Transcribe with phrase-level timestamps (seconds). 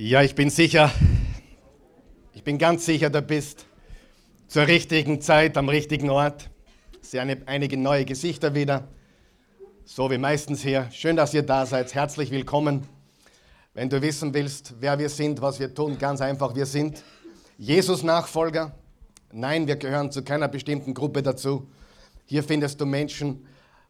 [0.00, 0.92] Ja, ich bin sicher,
[2.32, 3.66] ich bin ganz sicher, du bist
[4.46, 6.50] zur richtigen Zeit am richtigen Ort.
[7.02, 8.86] Ich sehe eine, einige neue Gesichter wieder,
[9.84, 10.88] so wie meistens hier.
[10.92, 11.96] Schön, dass ihr da seid.
[11.96, 12.86] Herzlich willkommen.
[13.74, 17.02] Wenn du wissen willst, wer wir sind, was wir tun, ganz einfach, wir sind
[17.56, 18.76] Jesus-Nachfolger.
[19.32, 21.68] Nein, wir gehören zu keiner bestimmten Gruppe dazu.
[22.24, 23.48] Hier findest du Menschen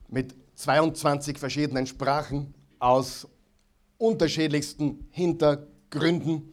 [0.09, 3.29] mit 22 verschiedenen Sprachen aus
[3.99, 5.77] unterschiedlichsten Hintergründen.
[5.91, 6.53] Gründen.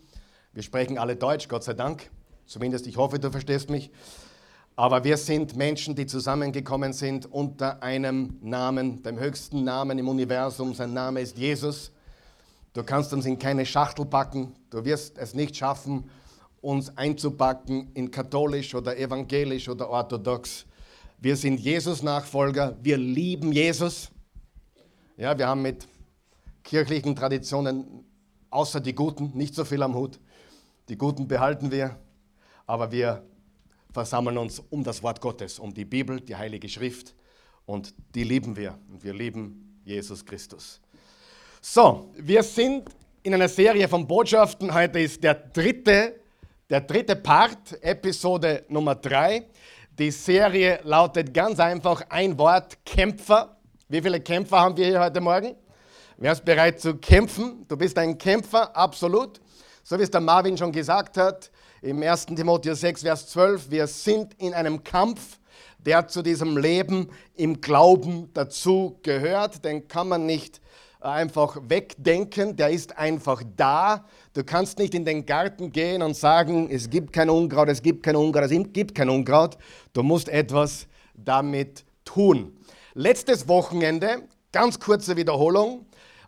[0.54, 2.10] Wir sprechen alle Deutsch, Gott sei Dank.
[2.46, 3.92] Zumindest ich hoffe, du verstehst mich.
[4.78, 10.74] Aber wir sind Menschen, die zusammengekommen sind unter einem Namen, dem höchsten Namen im Universum.
[10.74, 11.92] Sein Name ist Jesus.
[12.74, 14.54] Du kannst uns in keine Schachtel packen.
[14.70, 16.10] Du wirst es nicht schaffen,
[16.62, 20.66] uns einzupacken in katholisch oder evangelisch oder orthodox.
[21.20, 22.76] Wir sind Jesus-Nachfolger.
[22.82, 24.10] Wir lieben Jesus.
[25.18, 25.88] Ja, wir haben mit
[26.64, 28.04] kirchlichen Traditionen
[28.56, 30.20] außer die Guten, nicht so viel am Hut.
[30.88, 32.00] Die Guten behalten wir,
[32.66, 33.24] aber wir
[33.92, 37.14] versammeln uns um das Wort Gottes, um die Bibel, die Heilige Schrift
[37.66, 40.80] und die lieben wir und wir lieben Jesus Christus.
[41.62, 42.90] So, wir sind
[43.24, 44.74] in einer Serie von Botschaften.
[44.74, 46.20] Heute ist der dritte,
[46.70, 49.48] der dritte Part, Episode Nummer drei.
[49.98, 53.58] Die Serie lautet ganz einfach ein Wort, Kämpfer.
[53.90, 55.56] Wie viele Kämpfer haben wir hier heute Morgen?
[56.18, 57.66] Wärst bereit zu kämpfen?
[57.68, 59.42] Du bist ein Kämpfer, absolut.
[59.84, 62.28] So wie es der Marvin schon gesagt hat, im 1.
[62.28, 65.40] Timotheus 6, Vers 12, wir sind in einem Kampf,
[65.78, 69.66] der zu diesem Leben im Glauben dazu gehört.
[69.66, 70.62] Den kann man nicht
[71.02, 74.06] einfach wegdenken, der ist einfach da.
[74.34, 78.04] Du kannst nicht in den Garten gehen und sagen, es gibt kein Unkraut, es gibt
[78.04, 79.58] kein Unkraut, es gibt kein Unkraut.
[79.92, 82.58] Du musst etwas damit tun.
[82.94, 85.86] Letztes Wochenende, ganz kurze Wiederholung,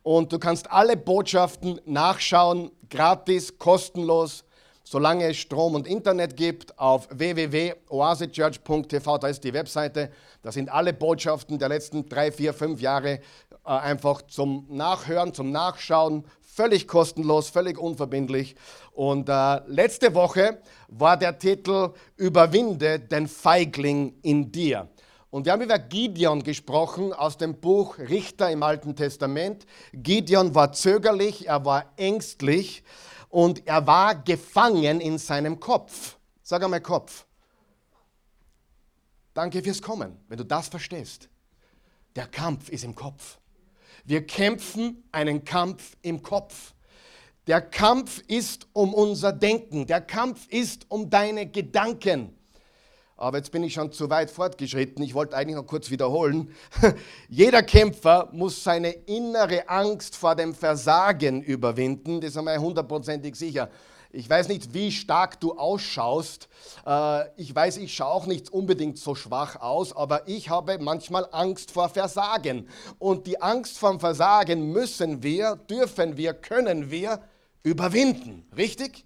[0.08, 4.46] und du kannst alle Botschaften nachschauen, gratis, kostenlos,
[4.86, 10.10] solange es Strom und Internet gibt, auf www.oasechurch.tv, da ist die Webseite.
[10.44, 13.20] Da sind alle Botschaften der letzten drei, vier, fünf Jahre äh,
[13.66, 18.56] einfach zum Nachhören, zum Nachschauen, völlig kostenlos, völlig unverbindlich.
[18.94, 24.88] Und äh, letzte Woche war der Titel Überwinde den Feigling in dir.
[25.30, 29.66] Und wir haben über Gideon gesprochen aus dem Buch Richter im Alten Testament.
[29.92, 32.84] Gideon war zögerlich, er war ängstlich
[33.30, 36.18] und er war gefangen in seinem Kopf.
[36.42, 37.26] Sag einmal Kopf.
[39.34, 41.30] Danke fürs Kommen, wenn du das verstehst.
[42.16, 43.38] Der Kampf ist im Kopf.
[44.06, 46.74] Wir kämpfen einen Kampf im Kopf.
[47.48, 49.86] Der Kampf ist um unser Denken.
[49.86, 52.37] Der Kampf ist um deine Gedanken.
[53.18, 55.04] Aber jetzt bin ich schon zu weit fortgeschritten.
[55.04, 56.54] Ich wollte eigentlich noch kurz wiederholen.
[57.30, 62.22] Jeder Kämpfer muss seine innere Angst vor dem Versagen überwinden.
[62.22, 63.70] Das ist einmal hundertprozentig sicher.
[64.12, 66.48] Ich weiß nicht, wie stark du ausschaust.
[66.86, 71.28] Äh, ich weiß, ich schaue auch nicht unbedingt so schwach aus, aber ich habe manchmal
[71.32, 72.70] Angst vor Versagen.
[73.00, 77.20] Und die Angst vor Versagen müssen wir, dürfen wir, können wir
[77.64, 78.48] überwinden.
[78.56, 79.06] Richtig?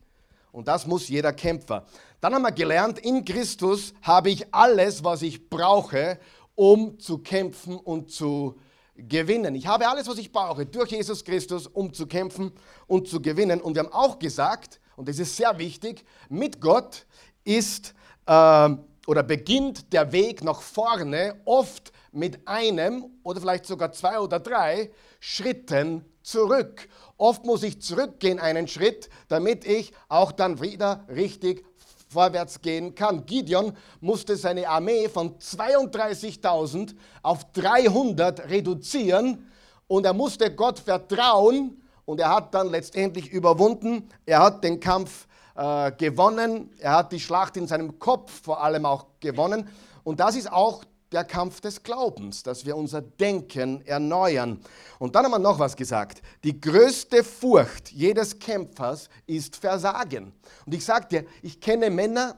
[0.51, 1.85] Und das muss jeder Kämpfer.
[2.21, 6.19] Dann haben wir gelernt, in Christus habe ich alles, was ich brauche,
[6.53, 8.59] um zu kämpfen und zu
[8.95, 9.55] gewinnen.
[9.55, 12.51] Ich habe alles, was ich brauche, durch Jesus Christus, um zu kämpfen
[12.85, 13.59] und zu gewinnen.
[13.59, 17.07] Und wir haben auch gesagt, und das ist sehr wichtig, mit Gott
[17.43, 17.95] ist
[18.27, 18.69] äh,
[19.07, 24.91] oder beginnt der Weg nach vorne oft mit einem oder vielleicht sogar zwei oder drei
[25.19, 26.87] Schritten zurück.
[27.17, 31.65] Oft muss ich zurückgehen einen Schritt, damit ich auch dann wieder richtig
[32.11, 33.25] vorwärts gehen kann.
[33.25, 39.49] Gideon musste seine Armee von 32.000 auf 300 reduzieren
[39.88, 44.09] und er musste Gott vertrauen und er hat dann letztendlich überwunden.
[44.25, 48.85] Er hat den Kampf äh, gewonnen, er hat die Schlacht in seinem Kopf vor allem
[48.85, 49.69] auch gewonnen
[50.03, 54.61] und das ist auch der Kampf des Glaubens, dass wir unser Denken erneuern.
[54.99, 56.22] Und dann haben wir noch was gesagt.
[56.44, 60.34] Die größte Furcht jedes Kämpfers ist Versagen.
[60.66, 62.37] Und ich sage dir, ich kenne Männer,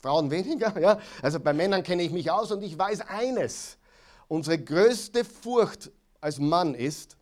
[0.00, 3.78] Frauen weniger, ja, also bei Männern kenne ich mich aus und ich weiß eines.
[4.28, 5.90] Unsere größte Furcht
[6.20, 7.16] als Mann ist,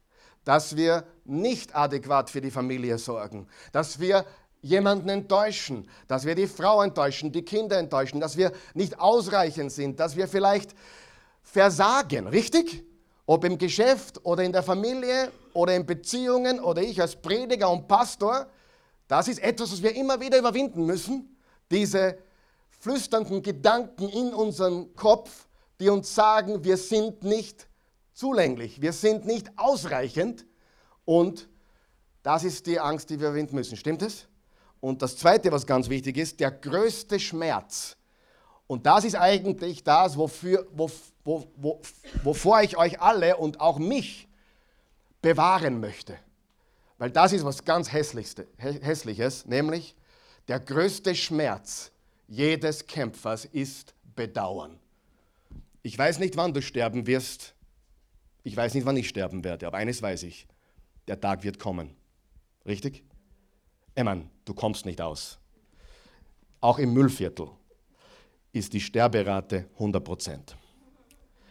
[0.45, 4.25] dass wir nicht adäquat für die Familie sorgen, dass wir
[4.65, 10.01] jemanden enttäuschen, dass wir die Frau enttäuschen, die Kinder enttäuschen, dass wir nicht ausreichend sind,
[10.01, 10.75] dass wir vielleicht
[11.43, 12.83] versagen, richtig?
[13.27, 17.89] Ob im Geschäft oder in der Familie oder in Beziehungen oder ich als Prediger und
[17.89, 18.47] Pastor,
[19.07, 21.37] das ist etwas, was wir immer wieder überwinden müssen.
[21.71, 22.19] Diese
[22.69, 25.47] flüsternden Gedanken in unserem Kopf,
[25.81, 27.67] die uns sagen, wir sind nicht
[28.13, 30.47] zulänglich, wir sind nicht ausreichend
[31.05, 31.49] und
[32.25, 33.77] Das ist die Angst, die wir überwinden müssen.
[33.77, 34.27] Stimmt es?
[34.85, 37.97] Und das Zweite, was ganz wichtig ist, der größte Schmerz.
[38.67, 40.91] Und das ist eigentlich das, wofür, wo,
[41.25, 41.81] wo, wo,
[42.23, 44.29] wovor ich euch alle und auch mich
[45.23, 46.19] bewahren möchte.
[46.99, 49.97] Weil das ist was ganz Hässliches, nämlich
[50.49, 51.91] der größte Schmerz
[52.29, 54.79] jedes Kämpfers ist Bedauern.
[55.83, 57.55] Ich weiß nicht, wann du sterben wirst.
[58.43, 60.47] Ich weiß nicht, wann ich sterben werde, aber eines weiß ich.
[61.09, 61.97] Der Tag wird kommen.
[62.67, 63.03] Richtig?
[63.95, 65.39] Eman, du kommst nicht aus.
[66.61, 67.49] Auch im Müllviertel
[68.53, 70.57] ist die Sterberate 100 Prozent.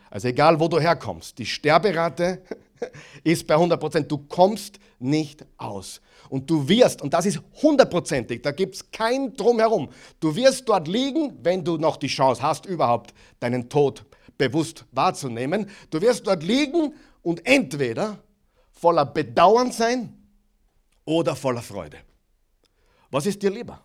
[0.09, 2.43] Also egal, wo du herkommst, die Sterberate
[3.23, 4.11] ist bei 100 Prozent.
[4.11, 6.01] Du kommst nicht aus.
[6.29, 9.89] Und du wirst, und das ist hundertprozentig, da gibt es kein Drumherum,
[10.19, 14.05] du wirst dort liegen, wenn du noch die Chance hast, überhaupt deinen Tod
[14.37, 15.69] bewusst wahrzunehmen.
[15.89, 18.19] Du wirst dort liegen und entweder
[18.71, 20.17] voller Bedauern sein
[21.05, 21.97] oder voller Freude.
[23.13, 23.79] Was ist dir lieber?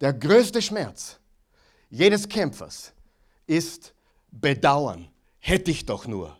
[0.00, 1.20] Der größte Schmerz
[1.90, 2.92] jedes Kämpfers
[3.46, 3.94] ist
[4.32, 5.08] Bedauern.
[5.38, 6.36] Hätte ich doch nur,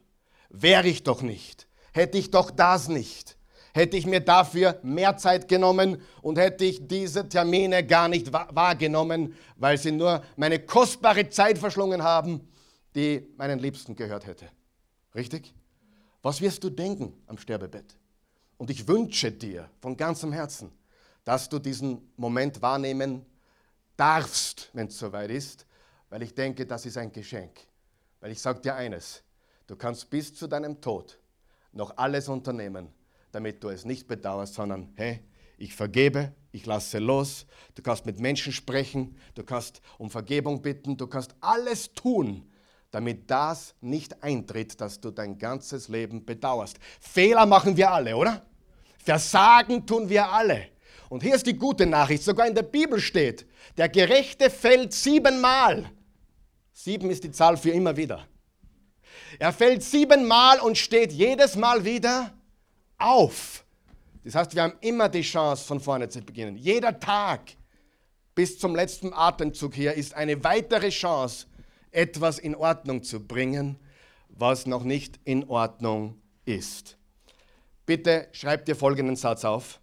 [0.48, 3.36] wäre ich doch nicht, hätte ich doch das nicht,
[3.72, 9.36] hätte ich mir dafür mehr Zeit genommen und hätte ich diese Termine gar nicht wahrgenommen,
[9.54, 12.48] weil sie nur meine kostbare Zeit verschlungen haben,
[12.96, 14.48] die meinen Liebsten gehört hätte.
[15.14, 15.54] Richtig?
[16.20, 17.96] Was wirst du denken am Sterbebett?
[18.56, 20.72] Und ich wünsche dir von ganzem Herzen,
[21.30, 23.24] dass du diesen Moment wahrnehmen
[23.96, 25.64] darfst, wenn es soweit ist,
[26.08, 27.52] weil ich denke, das ist ein Geschenk.
[28.18, 29.22] Weil ich sage dir eines,
[29.68, 31.20] du kannst bis zu deinem Tod
[31.70, 32.88] noch alles unternehmen,
[33.30, 35.20] damit du es nicht bedauerst, sondern hey,
[35.56, 37.46] ich vergebe, ich lasse los,
[37.76, 42.50] du kannst mit Menschen sprechen, du kannst um Vergebung bitten, du kannst alles tun,
[42.90, 46.80] damit das nicht eintritt, dass du dein ganzes Leben bedauerst.
[46.98, 48.44] Fehler machen wir alle, oder?
[48.98, 50.70] Versagen tun wir alle.
[51.10, 53.44] Und hier ist die gute Nachricht, sogar in der Bibel steht,
[53.76, 55.90] der Gerechte fällt siebenmal.
[56.72, 58.28] Sieben ist die Zahl für immer wieder.
[59.40, 62.32] Er fällt siebenmal und steht jedes Mal wieder
[62.96, 63.64] auf.
[64.22, 66.56] Das heißt, wir haben immer die Chance, von vorne zu beginnen.
[66.56, 67.56] Jeder Tag
[68.36, 71.48] bis zum letzten Atemzug hier ist eine weitere Chance,
[71.90, 73.80] etwas in Ordnung zu bringen,
[74.28, 76.98] was noch nicht in Ordnung ist.
[77.84, 79.79] Bitte schreib dir folgenden Satz auf.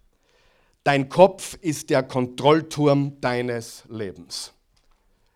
[0.88, 4.54] Dein Kopf ist der Kontrollturm deines Lebens.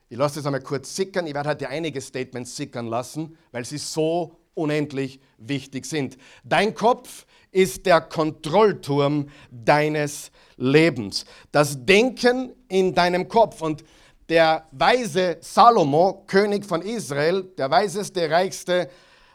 [0.08, 1.26] Ich lasse das einmal kurz sickern.
[1.26, 6.16] Ich werde heute einige Statements sickern lassen, weil sie so unendlich wichtig sind.
[6.42, 11.26] Dein Kopf ist der Kontrollturm deines Lebens.
[11.50, 13.60] Das Denken in deinem Kopf.
[13.60, 13.84] Und
[14.30, 18.88] der weise Salomo, König von Israel, der weiseste, reichste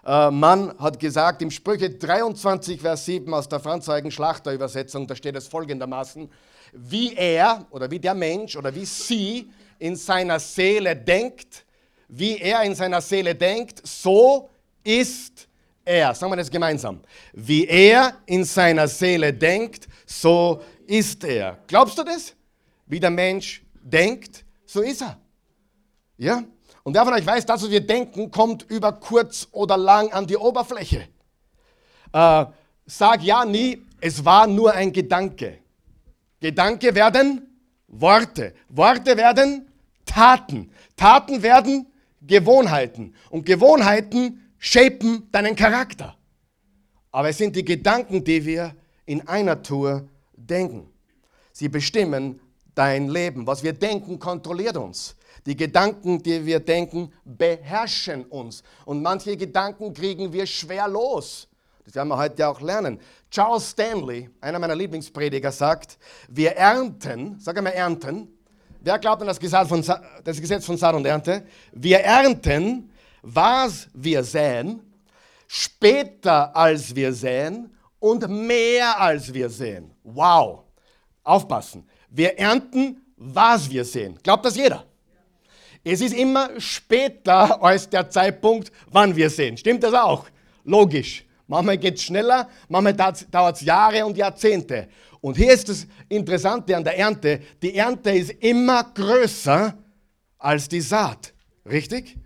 [0.07, 5.35] äh, Mann hat gesagt, im Sprüche 23, Vers 7 aus der Franzeugen Schlachterübersetzung, da steht
[5.35, 6.31] es folgendermaßen,
[6.71, 11.65] wie er oder wie der Mensch oder wie sie in seiner Seele denkt,
[12.07, 14.49] wie er in seiner Seele denkt, so
[14.81, 15.47] ist
[15.83, 16.15] er.
[16.15, 17.01] Sagen wir das gemeinsam.
[17.33, 21.59] Wie er in seiner Seele denkt, so ist er.
[21.67, 22.33] Glaubst du das?
[22.85, 25.19] Wie der Mensch denkt, so ist er.
[26.17, 26.43] Ja?
[26.87, 30.25] Und wer von euch weiß, das, was wir denken, kommt über kurz oder lang an
[30.25, 31.09] die Oberfläche.
[32.13, 32.45] Äh,
[32.85, 35.57] sag ja nie, es war nur ein Gedanke.
[36.39, 37.41] Gedanke werden
[37.89, 38.53] Worte.
[38.69, 39.67] Worte werden
[40.05, 40.71] Taten.
[40.95, 41.87] Taten werden
[42.21, 43.13] Gewohnheiten.
[43.31, 46.15] Und Gewohnheiten shapen deinen Charakter.
[47.11, 48.73] Aber es sind die Gedanken, die wir
[49.05, 50.07] in einer Tour
[50.37, 50.89] denken.
[51.51, 52.39] Sie bestimmen
[52.75, 53.45] dein Leben.
[53.45, 55.17] Was wir denken, kontrolliert uns.
[55.45, 58.63] Die Gedanken, die wir denken, beherrschen uns.
[58.85, 61.47] Und manche Gedanken kriegen wir schwer los.
[61.85, 62.99] Das werden wir heute auch lernen.
[63.31, 68.27] Charles Stanley, einer meiner Lieblingsprediger, sagt, wir ernten, sag einmal ernten.
[68.81, 69.81] Wer glaubt an das Gesetz von,
[70.23, 71.45] das Gesetz von Saat und Ernte?
[71.71, 72.89] Wir ernten,
[73.21, 74.81] was wir säen,
[75.47, 79.91] später als wir säen und mehr als wir säen.
[80.03, 80.63] Wow.
[81.23, 81.87] Aufpassen.
[82.09, 84.17] Wir ernten, was wir sehen.
[84.23, 84.85] Glaubt das jeder?
[85.83, 89.57] Es ist immer später als der Zeitpunkt, wann wir sehen.
[89.57, 90.25] Stimmt das auch?
[90.63, 91.23] Logisch.
[91.47, 94.89] Manchmal geht es schneller, manchmal dauert es Jahre und Jahrzehnte.
[95.21, 97.39] Und hier ist das Interessante an der Ernte.
[97.61, 99.77] Die Ernte ist immer größer
[100.37, 101.33] als die Saat.
[101.65, 102.17] Richtig?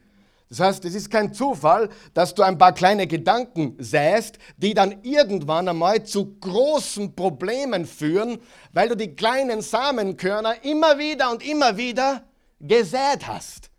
[0.50, 4.98] Das heißt, es ist kein Zufall, dass du ein paar kleine Gedanken säst, die dann
[5.01, 8.38] irgendwann einmal zu großen Problemen führen,
[8.74, 12.25] weil du die kleinen Samenkörner immer wieder und immer wieder
[12.68, 13.70] gesät hast.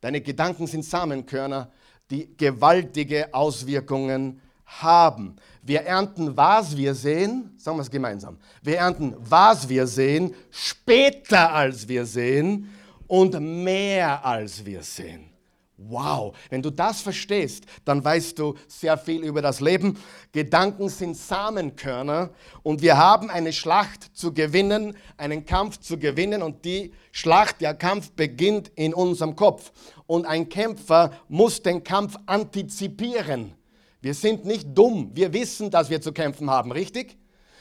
[0.00, 1.70] Deine Gedanken sind Samenkörner,
[2.10, 5.36] die gewaltige Auswirkungen haben.
[5.62, 7.54] Wir ernten, was wir sehen.
[7.56, 8.38] Sagen wir es gemeinsam.
[8.62, 12.70] Wir ernten, was wir sehen, später als wir sehen
[13.06, 15.35] und mehr als wir sehen.
[15.78, 19.98] Wow, wenn du das verstehst, dann weißt du sehr viel über das Leben.
[20.32, 22.30] Gedanken sind Samenkörner
[22.62, 27.74] und wir haben eine Schlacht zu gewinnen, einen Kampf zu gewinnen und die Schlacht, der
[27.74, 29.70] Kampf beginnt in unserem Kopf.
[30.06, 33.52] Und ein Kämpfer muss den Kampf antizipieren.
[34.00, 37.18] Wir sind nicht dumm, wir wissen, dass wir zu kämpfen haben, richtig?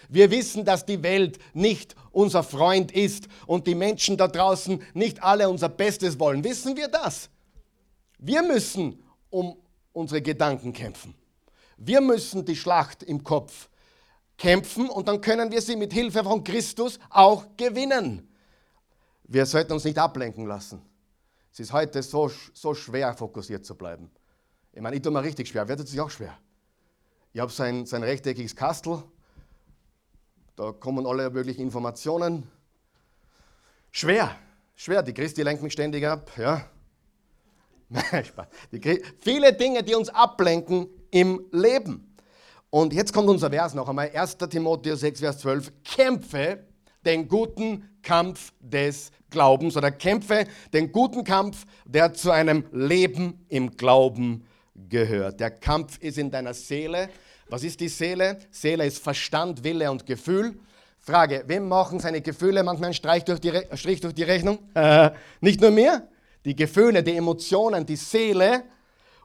[0.07, 5.21] Wir wissen, dass die Welt nicht unser Freund ist und die Menschen da draußen nicht
[5.21, 6.45] alle unser Bestes wollen.
[6.45, 7.29] Wissen wir das?
[8.25, 9.55] Wir müssen um
[9.93, 11.13] unsere Gedanken kämpfen.
[11.77, 13.69] Wir müssen die Schlacht im Kopf
[14.35, 18.27] kämpfen und dann können wir sie mit Hilfe von Christus auch gewinnen.
[19.25, 20.81] Wir sollten uns nicht ablenken lassen.
[21.53, 24.09] Es ist heute so, so schwer, fokussiert zu bleiben.
[24.73, 25.67] Ich meine, ich tue mir richtig schwer.
[25.67, 26.35] Wer tut sich auch schwer?
[27.31, 29.03] Ich habe so ein, so ein rechteckiges Kastel.
[30.55, 32.49] Da kommen alle möglichen Informationen.
[33.91, 34.35] Schwer,
[34.75, 35.03] schwer.
[35.03, 36.31] Die Christi lenkt mich ständig ab.
[36.37, 36.67] Ja.
[39.19, 42.15] Viele Dinge, die uns ablenken im Leben.
[42.69, 44.37] Und jetzt kommt unser Vers noch einmal, 1.
[44.37, 45.71] Timotheus 6, Vers 12.
[45.83, 46.59] Kämpfe
[47.05, 53.77] den guten Kampf des Glaubens oder kämpfe den guten Kampf, der zu einem Leben im
[53.77, 55.39] Glauben gehört.
[55.39, 57.09] Der Kampf ist in deiner Seele.
[57.47, 58.39] Was ist die Seele?
[58.51, 60.57] Seele ist Verstand, Wille und Gefühl.
[60.99, 64.57] Frage, wem machen seine Gefühle manchmal einen Streich durch die, Re Strich durch die Rechnung?
[64.73, 66.07] Äh, nicht nur mir
[66.45, 68.63] die Gefühle, die Emotionen, die Seele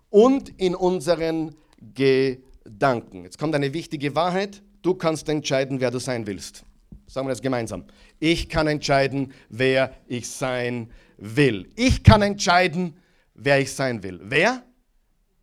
[0.09, 1.55] und in unseren
[1.95, 3.25] Gedanken.
[3.25, 4.63] Jetzt kommt eine wichtige Wahrheit.
[4.83, 6.65] Du kannst entscheiden, wer du sein willst.
[7.07, 7.85] Sagen wir das gemeinsam.
[8.19, 11.69] Ich kann entscheiden, wer ich sein will.
[11.77, 12.97] Ich kann entscheiden,
[13.35, 14.21] wer ich sein will.
[14.23, 14.63] Wer?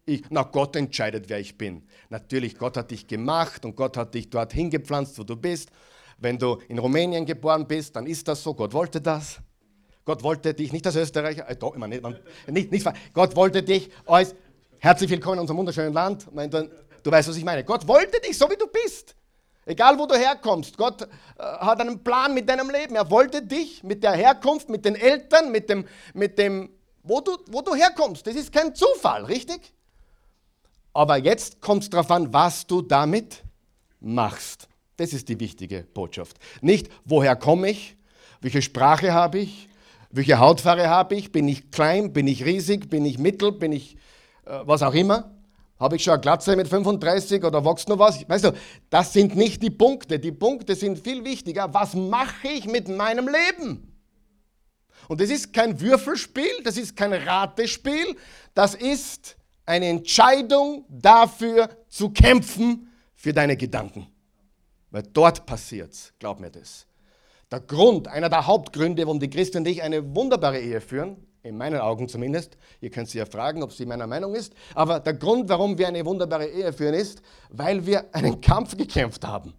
[0.05, 0.23] Ich.
[0.29, 1.83] Na, Gott entscheidet, wer ich bin.
[2.09, 5.69] Natürlich, Gott hat dich gemacht und Gott hat dich dort hingepflanzt, wo du bist.
[6.17, 8.53] Wenn du in Rumänien geboren bist, dann ist das so.
[8.53, 9.39] Gott wollte das.
[10.07, 12.01] Gott wollte dich, nicht als Österreicher, äh, doch, immer nicht,
[12.47, 14.33] nicht, nicht, Gott wollte dich als
[14.79, 16.25] herzlich willkommen in unserem wunderschönen Land.
[17.03, 17.65] Du weißt, was ich meine.
[17.65, 19.17] Gott wollte dich so, wie du bist.
[19.65, 20.77] Egal, wo du herkommst.
[20.77, 22.95] Gott äh, hat einen Plan mit deinem Leben.
[22.95, 26.69] Er wollte dich mit der Herkunft, mit den Eltern, mit dem, mit dem
[27.03, 28.25] wo, du, wo du herkommst.
[28.25, 29.73] Das ist kein Zufall, richtig?
[30.93, 33.43] Aber jetzt kommt es darauf an, was du damit
[33.99, 34.69] machst.
[34.95, 36.37] Das ist die wichtige Botschaft.
[36.61, 37.97] Nicht, woher komme ich,
[38.39, 39.66] welche Sprache habe ich,
[40.09, 41.31] welche Hautfarbe habe ich?
[41.31, 42.13] Bin ich klein?
[42.13, 42.89] Bin ich riesig?
[42.89, 43.51] Bin ich mittel?
[43.51, 43.97] Bin ich
[44.45, 45.31] äh, was auch immer?
[45.79, 48.27] Habe ich schon eine Glatze mit 35 oder wächst noch was?
[48.27, 48.51] Weißt du,
[48.89, 50.17] das sind nicht die Punkte.
[50.17, 51.71] Die Punkte sind viel wichtiger.
[51.73, 53.93] Was mache ich mit meinem Leben?
[55.07, 58.17] Und das ist kein Würfelspiel, das ist kein Ratespiel,
[58.53, 64.07] das ist eine Entscheidung dafür zu kämpfen für deine Gedanken.
[64.89, 66.86] Weil dort passiert es, glaub mir das.
[67.51, 71.57] Der Grund, einer der Hauptgründe, warum die Christi und ich eine wunderbare Ehe führen, in
[71.57, 75.13] meinen Augen zumindest, ihr könnt sie ja fragen, ob sie meiner Meinung ist, aber der
[75.13, 79.53] Grund, warum wir eine wunderbare Ehe führen, ist, weil wir einen Kampf gekämpft haben.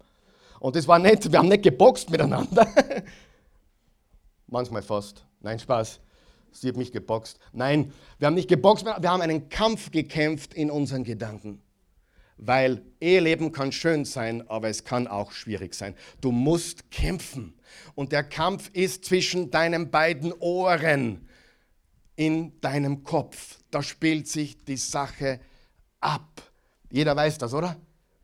[0.59, 2.67] Und das war nicht, wir haben nicht geboxt miteinander.
[4.47, 5.25] Manchmal fast.
[5.39, 5.99] Nein, Spaß.
[6.51, 7.39] Sie hat mich geboxt.
[7.53, 11.61] Nein, wir haben nicht geboxt, wir haben einen Kampf gekämpft in unseren Gedanken.
[12.41, 15.93] Weil Eheleben kann schön sein, aber es kann auch schwierig sein.
[16.21, 17.53] Du musst kämpfen.
[17.95, 21.27] Und der Kampf ist zwischen deinen beiden Ohren
[22.15, 23.59] in deinem Kopf.
[23.71, 25.41] Da spielt sich die Sache
[25.99, 26.41] ab.
[26.89, 27.75] Jeder weiß das, oder?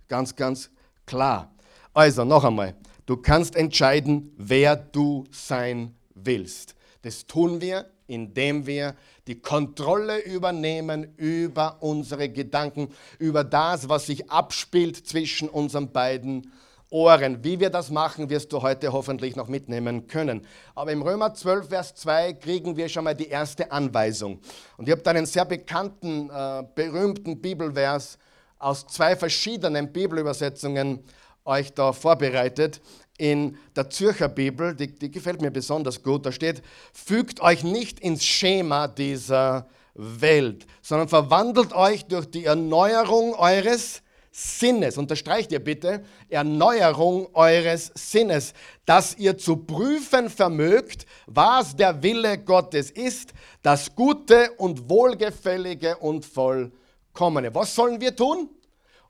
[0.07, 0.71] Ganz, ganz
[1.05, 1.53] klar.
[1.93, 6.75] Also noch einmal, du kannst entscheiden, wer du sein willst.
[7.01, 8.95] Das tun wir, indem wir
[9.27, 16.51] die Kontrolle übernehmen über unsere Gedanken, über das, was sich abspielt zwischen unseren beiden
[16.91, 17.43] Ohren.
[17.43, 20.45] Wie wir das machen, wirst du heute hoffentlich noch mitnehmen können.
[20.75, 24.39] Aber im Römer 12, Vers 2 kriegen wir schon mal die erste Anweisung.
[24.77, 28.17] Und ich habe da einen sehr bekannten, äh, berühmten Bibelvers
[28.59, 31.03] aus zwei verschiedenen Bibelübersetzungen
[31.43, 32.81] euch da vorbereitet.
[33.17, 36.61] In der Zürcher Bibel, die, die gefällt mir besonders gut, da steht,
[36.93, 44.01] fügt euch nicht ins Schema dieser Welt, sondern verwandelt euch durch die Erneuerung eures
[44.37, 48.53] Sinnes, unterstreicht ihr bitte, Erneuerung eures Sinnes,
[48.85, 56.25] dass ihr zu prüfen vermögt, was der Wille Gottes ist, das Gute und Wohlgefällige und
[56.25, 57.55] Vollkommene.
[57.55, 58.49] Was sollen wir tun?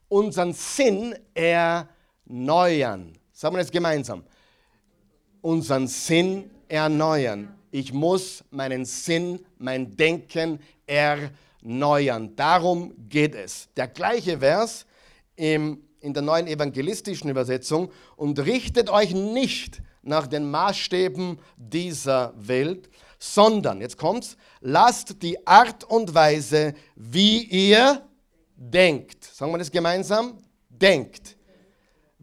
[0.06, 3.12] Unseren Sinn erneuern.
[3.38, 4.24] Sagen wir es gemeinsam.
[5.42, 7.54] Unseren Sinn erneuern.
[7.70, 12.34] Ich muss meinen Sinn, mein Denken erneuern.
[12.34, 13.68] Darum geht es.
[13.76, 14.86] Der gleiche Vers
[15.36, 22.88] im, in der neuen evangelistischen Übersetzung, und richtet euch nicht nach den Maßstäben dieser Welt,
[23.18, 28.02] sondern, jetzt kommt's, lasst die Art und Weise, wie ihr
[28.56, 30.38] denkt, sagen wir das gemeinsam,
[30.70, 31.35] denkt,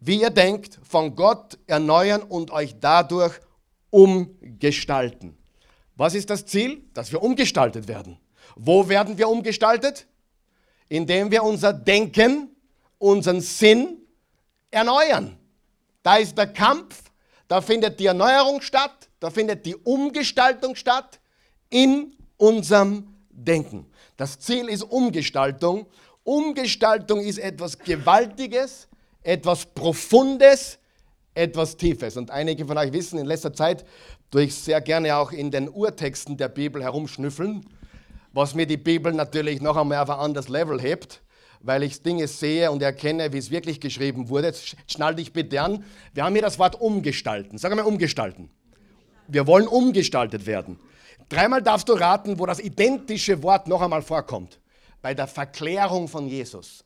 [0.06, 3.40] wie ihr denkt, von Gott erneuern und euch dadurch
[3.88, 5.34] umgestalten.
[5.96, 6.84] Was ist das Ziel?
[6.92, 8.18] Dass wir umgestaltet werden.
[8.54, 10.06] Wo werden wir umgestaltet?
[10.88, 12.54] Indem wir unser Denken,
[12.98, 13.96] unseren Sinn
[14.70, 15.38] erneuern.
[16.02, 17.04] Da ist der Kampf,
[17.48, 21.18] da findet die Erneuerung statt, da findet die Umgestaltung statt
[21.70, 23.86] in unserem Denken.
[24.18, 25.86] Das Ziel ist Umgestaltung.
[26.24, 28.88] Umgestaltung ist etwas Gewaltiges,
[29.24, 30.78] etwas Profundes,
[31.34, 32.16] etwas Tiefes.
[32.16, 33.84] Und einige von euch wissen, in letzter Zeit
[34.30, 37.66] tue ich sehr gerne auch in den Urtexten der Bibel herumschnüffeln,
[38.32, 41.22] was mir die Bibel natürlich noch einmal auf ein anderes Level hebt,
[41.60, 44.48] weil ich Dinge sehe und erkenne, wie es wirklich geschrieben wurde.
[44.48, 45.84] Jetzt schnall dich bitte an.
[46.12, 47.58] Wir haben hier das Wort umgestalten.
[47.58, 48.50] Sag mal umgestalten.
[49.26, 50.78] Wir wollen umgestaltet werden.
[51.30, 54.60] Dreimal darfst du raten, wo das identische Wort noch einmal vorkommt.
[55.00, 56.84] Bei der Verklärung von Jesus.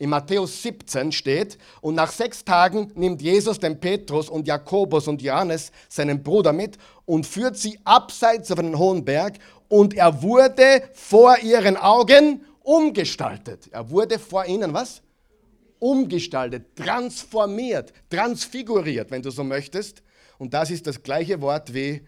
[0.00, 5.20] In Matthäus 17 steht, und nach sechs Tagen nimmt Jesus den Petrus und Jakobus und
[5.20, 10.82] Johannes, seinen Bruder, mit und führt sie abseits auf einen hohen Berg und er wurde
[10.92, 13.68] vor ihren Augen umgestaltet.
[13.72, 15.02] Er wurde vor ihnen was?
[15.80, 20.02] Umgestaltet, transformiert, transfiguriert, wenn du so möchtest.
[20.38, 22.02] Und das ist das gleiche Wort wie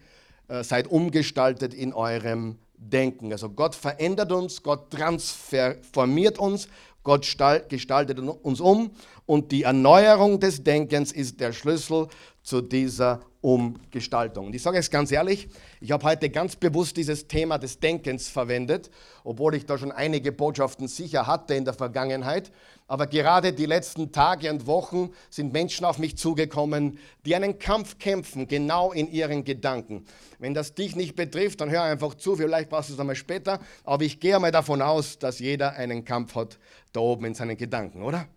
[0.47, 3.31] äh, seid umgestaltet in eurem Denken.
[3.31, 6.67] Also Gott verändert uns, Gott transformiert uns,
[7.03, 7.25] Gott
[7.69, 8.91] gestaltet uns um
[9.25, 12.07] und die Erneuerung des Denkens ist der Schlüssel
[12.43, 14.45] zu dieser Umgestaltung.
[14.47, 18.29] Und ich sage es ganz ehrlich, ich habe heute ganz bewusst dieses Thema des Denkens
[18.29, 18.91] verwendet,
[19.23, 22.51] obwohl ich da schon einige Botschaften sicher hatte in der Vergangenheit.
[22.87, 27.97] Aber gerade die letzten Tage und Wochen sind Menschen auf mich zugekommen, die einen Kampf
[27.97, 30.05] kämpfen, genau in ihren Gedanken.
[30.37, 33.59] Wenn das dich nicht betrifft, dann hör einfach zu, vielleicht brauchst du es einmal später.
[33.83, 36.59] Aber ich gehe mal davon aus, dass jeder einen Kampf hat
[36.93, 38.27] da oben in seinen Gedanken, oder?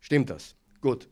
[0.00, 0.54] Stimmt das?
[0.82, 1.08] Gut.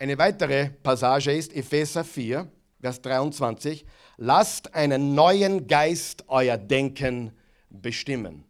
[0.00, 2.50] Eine weitere Passage ist Epheser 4,
[2.82, 3.84] Vers 23.
[4.16, 7.30] Lasst einen neuen Geist euer Denken
[7.70, 8.42] bestimmen.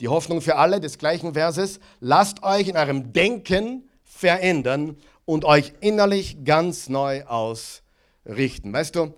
[0.00, 1.80] Die Hoffnung für alle des gleichen Verses.
[1.98, 8.70] Lasst euch in eurem Denken verändern und euch innerlich ganz neu ausrichten.
[8.70, 9.14] Weißt du,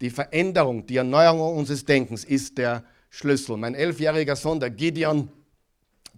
[0.00, 3.56] die Veränderung, die Erneuerung unseres Denkens ist der Schlüssel.
[3.56, 5.30] Mein elfjähriger Sohn, der Gideon,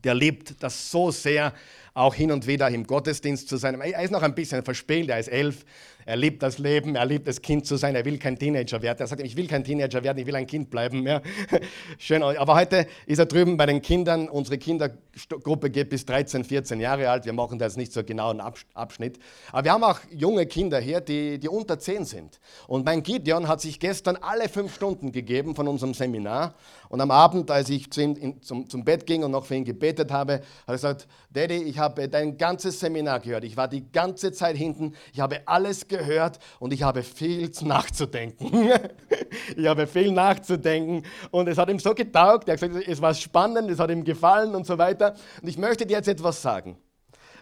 [0.02, 1.52] der liebt das so sehr,
[1.94, 3.80] auch hin und wieder im Gottesdienst zu sein.
[3.80, 5.64] Er ist noch ein bisschen verspielt, er ist elf,
[6.06, 9.00] er liebt das Leben, er liebt das Kind zu sein, er will kein Teenager werden.
[9.00, 11.06] Er sagt, ich will kein Teenager werden, ich will ein Kind bleiben.
[11.06, 11.22] Ja.
[11.98, 14.28] Schön, aber heute ist er drüben bei den Kindern.
[14.28, 17.24] Unsere Kindergruppe geht bis 13, 14 Jahre alt.
[17.24, 18.42] Wir machen da jetzt nicht so genau einen
[18.74, 19.18] Abschnitt.
[19.50, 22.40] Aber wir haben auch junge Kinder hier, die, die unter 10 sind.
[22.66, 26.54] Und mein Gideon hat sich gestern alle fünf Stunden gegeben von unserem Seminar.
[26.88, 29.54] Und am Abend, als ich zu ihm in, zum, zum Bett ging und noch für
[29.54, 33.44] ihn gebetet habe, hat er gesagt, Daddy, ich habe dein ganzes Seminar gehört.
[33.44, 34.94] Ich war die ganze Zeit hinten.
[35.12, 38.70] Ich habe alles gehört und ich habe viel nachzudenken.
[39.56, 42.48] ich habe viel nachzudenken und es hat ihm so getaugt.
[42.48, 45.14] Er hat gesagt, es war spannend, es hat ihm gefallen und so weiter.
[45.42, 46.76] Und ich möchte dir jetzt etwas sagen.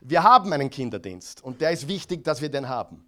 [0.00, 3.04] Wir haben einen Kinderdienst und der ist wichtig, dass wir den haben.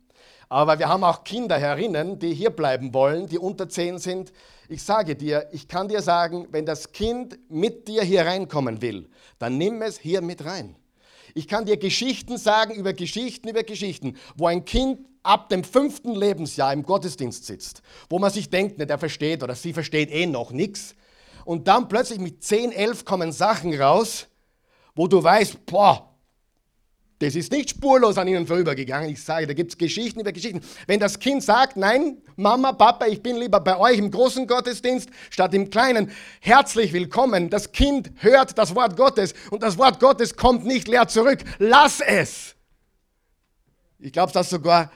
[0.48, 4.33] Aber wir haben auch Kinder herinnen, die hier bleiben wollen, die unter 10 sind.
[4.68, 9.09] Ich sage dir, ich kann dir sagen, wenn das Kind mit dir hier reinkommen will,
[9.38, 10.76] dann nimm es hier mit rein.
[11.35, 16.14] Ich kann dir Geschichten sagen über Geschichten über Geschichten, wo ein Kind ab dem fünften
[16.14, 20.26] Lebensjahr im Gottesdienst sitzt, wo man sich denkt, ne, der versteht oder sie versteht eh
[20.26, 20.94] noch nichts.
[21.44, 24.28] Und dann plötzlich mit 10, 11 kommen Sachen raus,
[24.94, 26.13] wo du weißt, boah,
[27.24, 29.10] das ist nicht spurlos an ihnen vorübergegangen.
[29.10, 30.60] Ich sage, da gibt es Geschichten über Geschichten.
[30.87, 35.08] Wenn das Kind sagt, nein, Mama, Papa, ich bin lieber bei euch im großen Gottesdienst
[35.30, 36.10] statt im kleinen,
[36.40, 37.50] herzlich willkommen.
[37.50, 41.38] Das Kind hört das Wort Gottes und das Wort Gottes kommt nicht leer zurück.
[41.58, 42.54] Lass es.
[43.98, 44.90] Ich glaube, dass sogar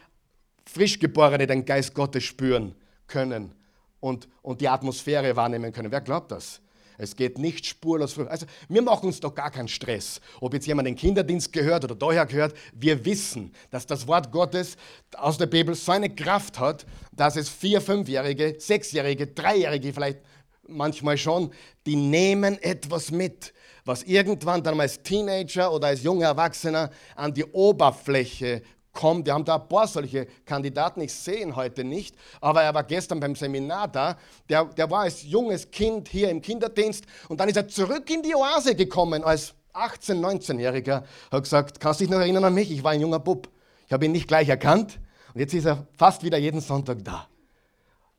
[0.67, 2.75] Frischgeborene den Geist Gottes spüren
[3.07, 3.55] können
[4.01, 5.91] und, und die Atmosphäre wahrnehmen können.
[5.91, 6.61] Wer glaubt das?
[6.99, 8.19] Es geht nicht spurlos.
[8.19, 11.95] Also wir machen uns doch gar keinen Stress, ob jetzt jemand den Kinderdienst gehört oder
[11.95, 12.55] daher gehört.
[12.75, 14.77] Wir wissen, dass das Wort Gottes
[15.17, 20.19] aus der Bibel so eine Kraft hat, dass es vier, fünfjährige, sechsjährige, dreijährige vielleicht
[20.67, 21.53] manchmal schon,
[21.87, 27.45] die nehmen etwas mit, was irgendwann dann als Teenager oder als junger Erwachsener an die
[27.45, 29.27] Oberfläche kommt.
[29.27, 32.85] Wir haben da ein paar solche Kandidaten, ich sehe ihn heute nicht, aber er war
[32.85, 34.17] gestern beim Seminar da.
[34.49, 38.23] Der, der war als junges Kind hier im Kinderdienst und dann ist er zurück in
[38.23, 42.71] die Oase gekommen als 18-, 19-Jähriger hat gesagt, kannst du dich noch erinnern an mich?
[42.71, 43.49] Ich war ein junger Bub.
[43.87, 44.99] Ich habe ihn nicht gleich erkannt
[45.35, 47.29] und jetzt ist er fast wieder jeden Sonntag da.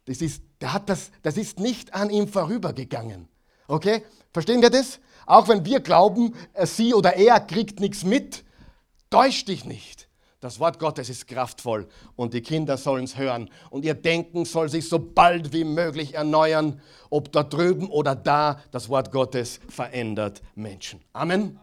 [0.05, 3.27] Das ist, der hat das, das ist nicht an ihm vorübergegangen.
[3.67, 4.03] Okay?
[4.33, 4.99] Verstehen wir das?
[5.25, 8.43] Auch wenn wir glauben, sie oder er kriegt nichts mit,
[9.11, 10.08] täusch dich nicht.
[10.41, 13.49] Das Wort Gottes ist kraftvoll und die Kinder sollen es hören.
[13.71, 18.61] Und ihr Denken soll sich so bald wie möglich erneuern, ob da drüben oder da.
[18.71, 21.01] Das Wort Gottes verändert Menschen.
[21.11, 21.59] Amen.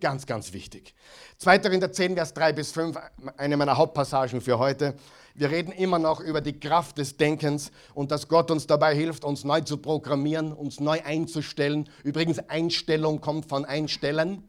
[0.00, 0.94] Ganz, ganz wichtig.
[1.38, 1.60] 2.
[1.60, 2.98] Korinther 10, Vers 3 bis 5,
[3.36, 4.96] eine meiner Hauptpassagen für heute.
[5.34, 9.24] Wir reden immer noch über die Kraft des Denkens und dass Gott uns dabei hilft,
[9.24, 11.88] uns neu zu programmieren, uns neu einzustellen.
[12.02, 14.42] Übrigens, Einstellung kommt von Einstellen.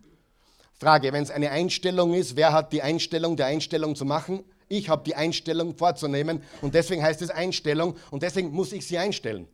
[0.79, 4.43] Frage, wenn es eine Einstellung ist, wer hat die Einstellung der Einstellung zu machen?
[4.67, 8.97] Ich habe die Einstellung vorzunehmen und deswegen heißt es Einstellung und deswegen muss ich sie
[8.97, 9.47] einstellen.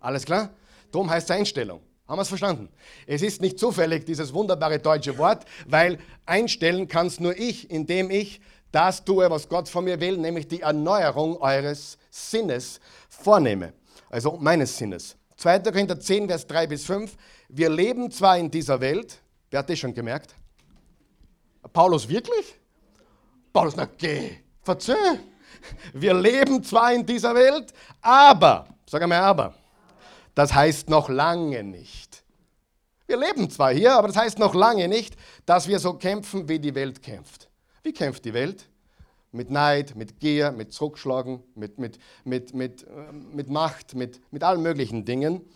[0.00, 0.50] Alles klar?
[0.90, 1.80] Darum heißt es Einstellung.
[2.08, 2.70] Haben wir es verstanden?
[3.06, 8.10] Es ist nicht zufällig dieses wunderbare deutsche Wort, weil einstellen kann es nur ich, indem
[8.10, 8.40] ich
[8.72, 13.74] das tue, was Gott von mir will, nämlich die Erneuerung eures Sinnes vornehme.
[14.10, 15.16] Also meines Sinnes.
[15.36, 15.60] 2.
[15.60, 17.14] Korinther 10, Vers 3 bis 5.
[17.48, 19.18] Wir leben zwar in dieser Welt,
[19.50, 20.34] wer hat das schon gemerkt?
[21.78, 22.56] Paulus wirklich?
[23.52, 25.20] Paulus, na geh, verzeih.
[25.92, 29.54] Wir leben zwar in dieser Welt, aber, sag einmal aber,
[30.34, 32.24] das heißt noch lange nicht.
[33.06, 35.14] Wir leben zwar hier, aber das heißt noch lange nicht,
[35.46, 37.48] dass wir so kämpfen, wie die Welt kämpft.
[37.84, 38.68] Wie kämpft die Welt?
[39.30, 44.42] Mit Neid, mit Gier, mit Zurückschlagen, mit, mit, mit, mit, äh, mit Macht, mit, mit
[44.42, 45.48] allen möglichen Dingen.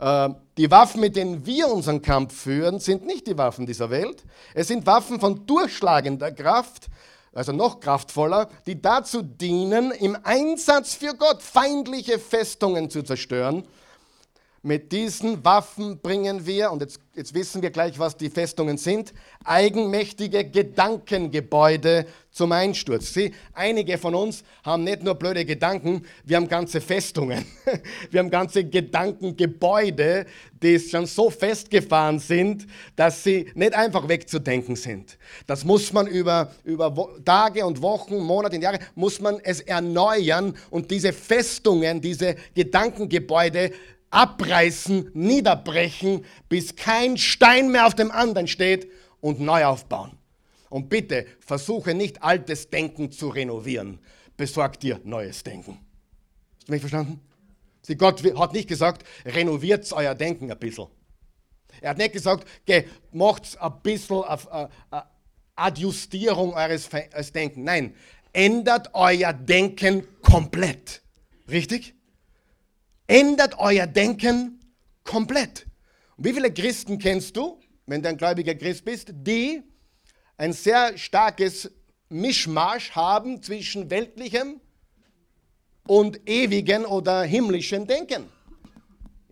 [0.00, 4.24] Äh, die Waffen, mit denen wir unseren Kampf führen, sind nicht die Waffen dieser Welt.
[4.54, 6.88] Es sind Waffen von durchschlagender Kraft,
[7.32, 13.66] also noch kraftvoller, die dazu dienen, im Einsatz für Gott feindliche Festungen zu zerstören
[14.62, 19.14] mit diesen Waffen bringen wir, und jetzt, jetzt, wissen wir gleich, was die Festungen sind,
[19.42, 23.14] eigenmächtige Gedankengebäude zum Einsturz.
[23.14, 27.44] Sie, einige von uns haben nicht nur blöde Gedanken, wir haben ganze Festungen.
[28.10, 30.26] Wir haben ganze Gedankengebäude,
[30.62, 35.18] die schon so festgefahren sind, dass sie nicht einfach wegzudenken sind.
[35.46, 36.94] Das muss man über, über
[37.24, 43.72] Tage und Wochen, Monate und Jahre, muss man es erneuern und diese Festungen, diese Gedankengebäude,
[44.10, 50.12] abreißen, niederbrechen, bis kein Stein mehr auf dem anderen steht und neu aufbauen.
[50.68, 53.98] Und bitte versuche nicht altes Denken zu renovieren.
[54.36, 55.78] Besorg dir neues Denken.
[56.58, 57.20] Hast du mich verstanden?
[57.82, 60.86] Sie, Gott hat nicht gesagt, renoviert euer Denken ein bisschen.
[61.80, 62.46] Er hat nicht gesagt,
[63.12, 64.68] macht ein bisschen eine
[65.56, 66.88] Adjustierung eures
[67.32, 67.64] Denken.
[67.64, 67.94] Nein,
[68.32, 71.02] ändert euer Denken komplett.
[71.48, 71.94] Richtig?
[73.10, 74.60] Ändert euer Denken
[75.02, 75.66] komplett.
[76.16, 79.64] Und wie viele Christen kennst du, wenn du ein gläubiger Christ bist, die
[80.36, 81.68] ein sehr starkes
[82.08, 84.60] Mischmasch haben zwischen weltlichem
[85.88, 88.28] und ewigen oder himmlischen Denken?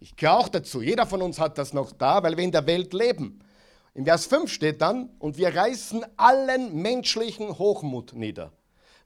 [0.01, 0.83] Ich gehöre auch dazu.
[0.83, 3.39] Jeder von uns hat das noch da, weil wir in der Welt leben.
[3.95, 8.53] In Vers 5 steht dann, und wir reißen allen menschlichen Hochmut nieder,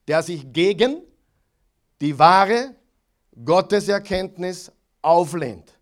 [0.08, 1.02] der sich gegen
[2.00, 2.74] die wahre
[3.44, 5.72] Gotteserkenntnis auflehnt.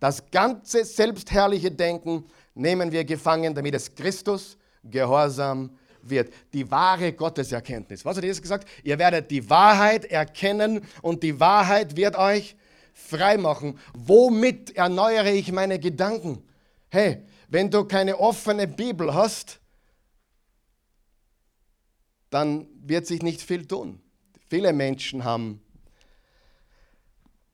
[0.00, 5.70] Das ganze selbstherrliche Denken nehmen wir gefangen, damit es Christus gehorsam
[6.02, 6.32] wird.
[6.52, 8.04] Die wahre Gotteserkenntnis.
[8.04, 8.68] Was hat Jesus gesagt?
[8.82, 12.56] Ihr werdet die Wahrheit erkennen und die Wahrheit wird euch
[12.92, 13.78] frei machen.
[13.94, 16.42] Womit erneuere ich meine Gedanken?
[16.88, 19.60] Hey, wenn du keine offene Bibel hast,
[22.30, 24.00] dann wird sich nicht viel tun.
[24.48, 25.60] Viele Menschen haben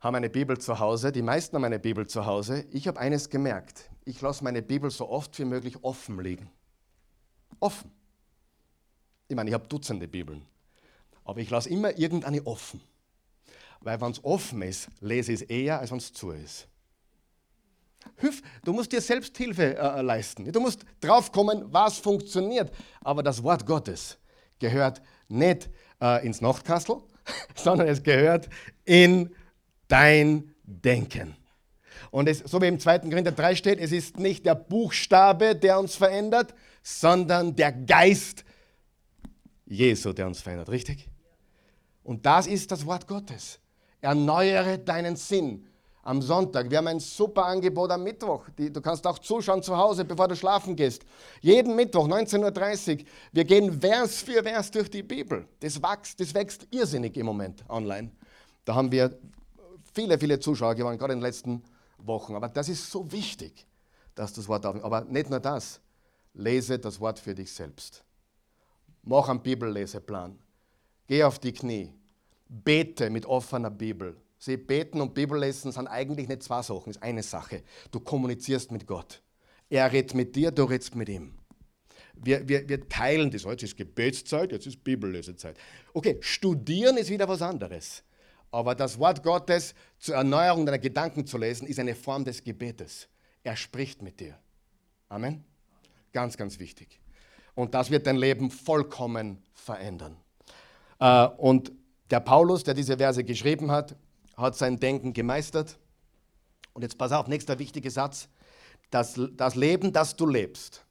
[0.02, 2.66] haben eine Bibel zu Hause, die meisten haben eine Bibel zu Hause.
[2.72, 6.50] Ich habe eines gemerkt, ich lasse meine Bibel so oft wie möglich offen liegen.
[7.60, 7.92] Offen.
[9.28, 10.44] Ich meine, ich habe Dutzende Bibeln,
[11.24, 12.80] aber ich lasse immer irgendeine offen.
[13.80, 16.66] Weil wenn es offen ist, lese ich es eher, als wenn es zu ist.
[18.64, 20.50] Du musst dir selbst Hilfe äh, leisten.
[20.50, 22.72] Du musst draufkommen, was funktioniert.
[23.00, 24.18] Aber das Wort Gottes
[24.58, 26.96] gehört nicht äh, ins Nachtkastel,
[27.54, 28.48] sondern es gehört
[28.84, 29.32] in
[29.92, 31.36] dein Denken.
[32.10, 33.00] Und es, so wie im 2.
[33.00, 38.44] Korinther 3 steht, es ist nicht der Buchstabe, der uns verändert, sondern der Geist
[39.66, 40.70] Jesu, der uns verändert.
[40.70, 41.08] Richtig?
[42.02, 43.60] Und das ist das Wort Gottes.
[44.00, 45.66] Erneuere deinen Sinn.
[46.04, 48.48] Am Sonntag, wir haben ein super Angebot am Mittwoch.
[48.56, 51.04] du kannst auch zuschauen zu Hause, bevor du schlafen gehst.
[51.40, 55.46] Jeden Mittwoch, 19.30 Uhr, wir gehen Vers für Vers durch die Bibel.
[55.60, 58.10] Das wächst, das wächst irrsinnig im Moment online.
[58.64, 59.16] Da haben wir
[59.92, 61.62] viele, viele Zuschauer gewonnen, gerade in den letzten
[61.98, 62.34] Wochen.
[62.34, 63.66] Aber das ist so wichtig,
[64.14, 64.82] dass das Wort auf.
[64.84, 65.80] Aber nicht nur das.
[66.34, 68.04] lese das Wort für dich selbst.
[69.02, 70.38] Mach einen Bibelleseplan.
[71.06, 71.92] Geh auf die Knie.
[72.48, 74.16] Bete mit offener Bibel.
[74.38, 77.62] Sie beten und Bibellesen sind eigentlich nicht zwei Sachen, ist eine Sache.
[77.90, 79.22] Du kommunizierst mit Gott.
[79.70, 81.34] Er redet mit dir, du redest mit ihm.
[82.14, 83.44] Wir, wir, wir teilen das.
[83.44, 85.56] Jetzt ist Gebetszeit, jetzt ist Bibellesezeit.
[85.94, 88.02] Okay, studieren ist wieder was anderes.
[88.52, 93.08] Aber das Wort Gottes zur Erneuerung deiner Gedanken zu lesen, ist eine Form des Gebetes.
[93.42, 94.38] Er spricht mit dir.
[95.08, 95.44] Amen.
[96.12, 97.00] Ganz, ganz wichtig.
[97.54, 100.16] Und das wird dein Leben vollkommen verändern.
[101.00, 101.72] Äh, und
[102.10, 103.96] der Paulus, der diese Verse geschrieben hat,
[104.36, 105.78] hat sein Denken gemeistert.
[106.74, 108.28] Und jetzt pass auf, nächster wichtiger Satz.
[108.90, 110.84] Das, das Leben, das du lebst,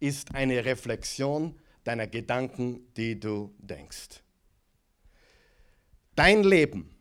[0.00, 4.22] ist eine Reflexion deiner Gedanken, die du denkst.
[6.16, 6.93] Dein Leben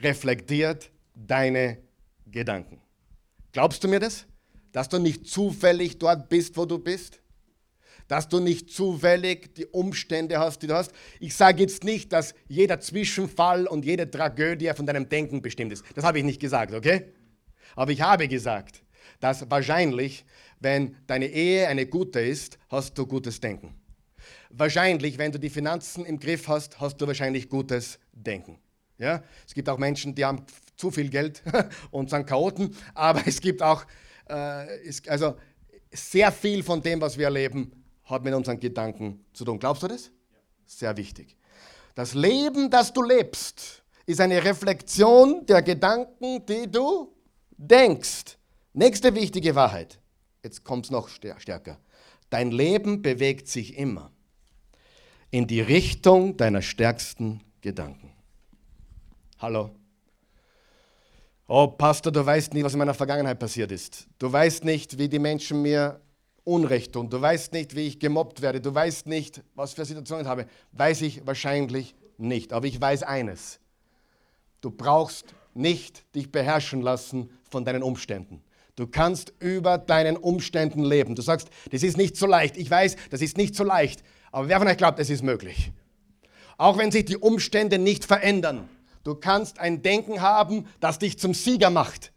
[0.00, 1.78] reflektiert deine
[2.26, 2.80] Gedanken.
[3.52, 4.26] Glaubst du mir das?
[4.72, 7.20] Dass du nicht zufällig dort bist, wo du bist?
[8.08, 10.92] Dass du nicht zufällig die Umstände hast, die du hast?
[11.20, 15.84] Ich sage jetzt nicht, dass jeder Zwischenfall und jede Tragödie von deinem Denken bestimmt ist.
[15.94, 17.12] Das habe ich nicht gesagt, okay?
[17.76, 18.82] Aber ich habe gesagt,
[19.20, 20.24] dass wahrscheinlich,
[20.60, 23.74] wenn deine Ehe eine gute ist, hast du gutes Denken.
[24.50, 28.58] Wahrscheinlich, wenn du die Finanzen im Griff hast, hast du wahrscheinlich gutes Denken.
[28.98, 29.22] Ja?
[29.46, 30.44] Es gibt auch Menschen, die haben
[30.76, 31.42] zu viel Geld
[31.90, 33.84] und sind Chaoten, aber es gibt auch,
[34.28, 35.36] äh, ist, also
[35.92, 39.58] sehr viel von dem, was wir erleben, hat mit unseren Gedanken zu tun.
[39.58, 40.10] Glaubst du das?
[40.66, 41.36] Sehr wichtig.
[41.94, 47.12] Das Leben, das du lebst, ist eine Reflexion der Gedanken, die du
[47.56, 48.36] denkst.
[48.72, 50.00] Nächste wichtige Wahrheit.
[50.42, 51.78] Jetzt kommt es noch stärker.
[52.28, 54.10] Dein Leben bewegt sich immer
[55.30, 58.13] in die Richtung deiner stärksten Gedanken.
[59.38, 59.70] Hallo.
[61.46, 64.06] Oh, Pastor, du weißt nicht, was in meiner Vergangenheit passiert ist.
[64.18, 66.00] Du weißt nicht, wie die Menschen mir
[66.44, 67.10] Unrecht tun.
[67.10, 68.60] Du weißt nicht, wie ich gemobbt werde.
[68.60, 70.46] Du weißt nicht, was für Situationen ich habe.
[70.72, 72.52] Weiß ich wahrscheinlich nicht.
[72.52, 73.60] Aber ich weiß eines.
[74.60, 78.42] Du brauchst nicht dich beherrschen lassen von deinen Umständen.
[78.76, 81.14] Du kannst über deinen Umständen leben.
[81.14, 82.56] Du sagst, das ist nicht so leicht.
[82.56, 84.02] Ich weiß, das ist nicht so leicht.
[84.32, 85.72] Aber wer von euch glaubt, es ist möglich?
[86.56, 88.68] Auch wenn sich die Umstände nicht verändern.
[89.04, 92.12] Du kannst ein Denken haben, das dich zum Sieger macht,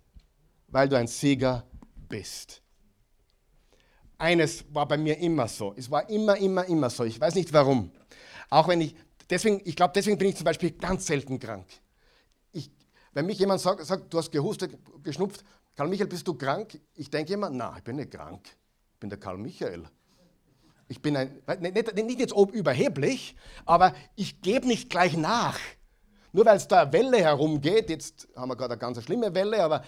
[0.69, 1.65] weil du ein Sieger
[2.07, 2.61] bist.
[4.17, 5.73] Eines war bei mir immer so.
[5.75, 7.03] Es war immer, immer, immer so.
[7.03, 7.91] Ich weiß nicht warum.
[8.49, 8.95] Auch wenn ich,
[9.29, 11.67] deswegen, ich glaube, deswegen bin ich zum Beispiel ganz selten krank.
[12.53, 12.71] Ich,
[13.13, 15.43] wenn mich jemand sagt, sagt, du hast gehustet, geschnupft,
[15.75, 16.79] Karl Michael, bist du krank?
[16.95, 18.47] Ich denke immer, na, ich bin nicht krank.
[18.93, 19.83] Ich bin der Karl Michael.
[20.87, 25.59] Ich bin ein, nicht, nicht jetzt überheblich, aber ich gebe nicht gleich nach.
[26.33, 29.63] Nur weil es da eine Welle herumgeht, jetzt haben wir gerade eine ganz schlimme Welle,
[29.63, 29.83] aber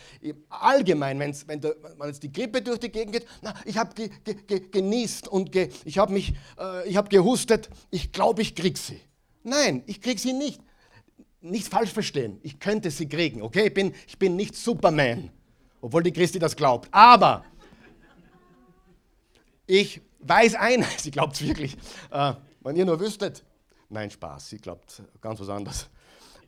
[0.50, 1.72] allgemein, wenn's, wenn, da,
[2.06, 5.56] jetzt die Grippe durch die Gegend geht, na, ich habe ge, ge, ge, genießt und
[5.56, 9.02] ich habe äh, ich gehustet, ich glaube, ich krieg sie.
[9.44, 10.62] Nein, ich krieg sie nicht.
[11.42, 13.68] Nicht falsch verstehen, ich könnte sie kriegen, okay?
[13.68, 15.30] Ich bin, ich bin nicht Superman,
[15.80, 16.90] obwohl die Christi das glaubt.
[16.92, 17.46] Aber
[19.66, 21.78] ich weiß eines, sie glaubt es wirklich,
[22.12, 23.44] äh, wenn ihr nur wüsstet,
[23.90, 25.90] nein, Spaß, sie glaubt ganz was anderes.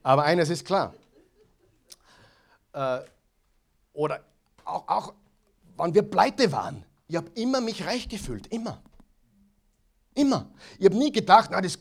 [0.04, 0.94] Aber eines ist klar.
[2.74, 3.00] Äh,
[3.94, 4.24] oder
[4.66, 5.14] auch, auch,
[5.76, 6.84] wann wir pleite waren.
[7.08, 8.48] Ich habe immer mich reich gefühlt.
[8.48, 8.82] Immer.
[10.16, 10.50] Immer.
[10.80, 11.78] Ich habe nie gedacht, na, das,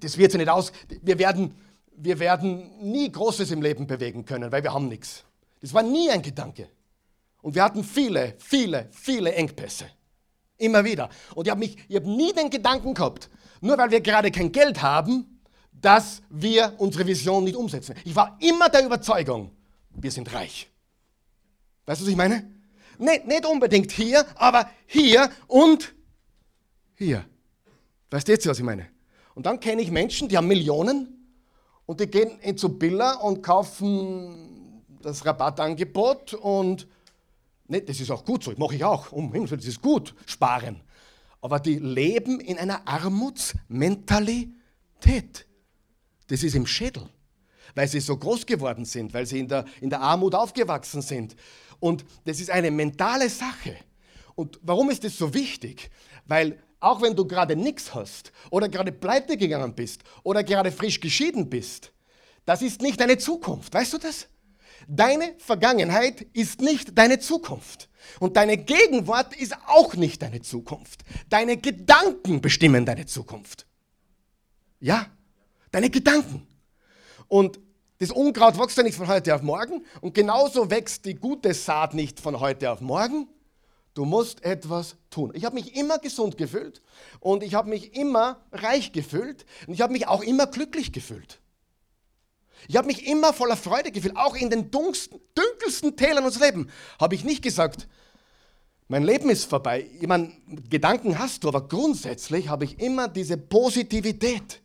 [0.00, 0.72] das wird sich nicht aus.
[1.02, 1.54] Wir werden,
[1.96, 5.24] wir werden nie Großes im Leben bewegen können, weil wir haben nichts.
[5.60, 6.68] Das war nie ein Gedanke.
[7.42, 9.86] Und wir hatten viele, viele, viele Engpässe.
[10.56, 11.10] Immer wieder.
[11.34, 13.28] Und ich habe hab nie den Gedanken gehabt,
[13.60, 15.33] nur weil wir gerade kein Geld haben,
[15.80, 17.94] dass wir unsere Vision nicht umsetzen.
[18.04, 19.50] Ich war immer der Überzeugung,
[19.90, 20.68] wir sind reich.
[21.86, 22.50] Weißt du, was ich meine?
[22.98, 25.94] Nicht, nicht unbedingt hier, aber hier und
[26.94, 27.24] hier.
[28.08, 28.88] Versteht ihr, was ich meine?
[29.34, 31.08] Und dann kenne ich Menschen, die haben Millionen
[31.86, 36.86] und die gehen zu Billa und kaufen das Rabattangebot und
[37.66, 40.80] ne, das ist auch gut so, mache ich auch, um Himmels das ist gut, sparen.
[41.40, 45.46] Aber die leben in einer Armutsmentalität.
[46.26, 47.08] Das ist im Schädel,
[47.74, 51.36] weil sie so groß geworden sind, weil sie in der, in der Armut aufgewachsen sind.
[51.80, 53.76] Und das ist eine mentale Sache.
[54.34, 55.90] Und warum ist das so wichtig?
[56.26, 61.00] Weil auch wenn du gerade nichts hast oder gerade pleite gegangen bist oder gerade frisch
[61.00, 61.92] geschieden bist,
[62.44, 63.72] das ist nicht deine Zukunft.
[63.72, 64.28] Weißt du das?
[64.86, 67.88] Deine Vergangenheit ist nicht deine Zukunft.
[68.20, 71.04] Und deine Gegenwart ist auch nicht deine Zukunft.
[71.30, 73.66] Deine Gedanken bestimmen deine Zukunft.
[74.80, 75.06] Ja?
[75.74, 76.46] Deine Gedanken.
[77.28, 77.58] Und
[77.98, 81.94] das Unkraut wächst ja nicht von heute auf morgen und genauso wächst die gute Saat
[81.94, 83.28] nicht von heute auf morgen.
[83.94, 85.32] Du musst etwas tun.
[85.34, 86.82] Ich habe mich immer gesund gefühlt
[87.20, 91.40] und ich habe mich immer reich gefühlt und ich habe mich auch immer glücklich gefühlt.
[92.66, 96.72] Ich habe mich immer voller Freude gefühlt, auch in den dunkelsten, dunkelsten Tälern unseres Lebens.
[96.98, 97.88] Habe ich nicht gesagt,
[98.88, 99.88] mein Leben ist vorbei.
[100.00, 100.32] Ich meine,
[100.68, 104.63] Gedanken hast du, aber grundsätzlich habe ich immer diese Positivität.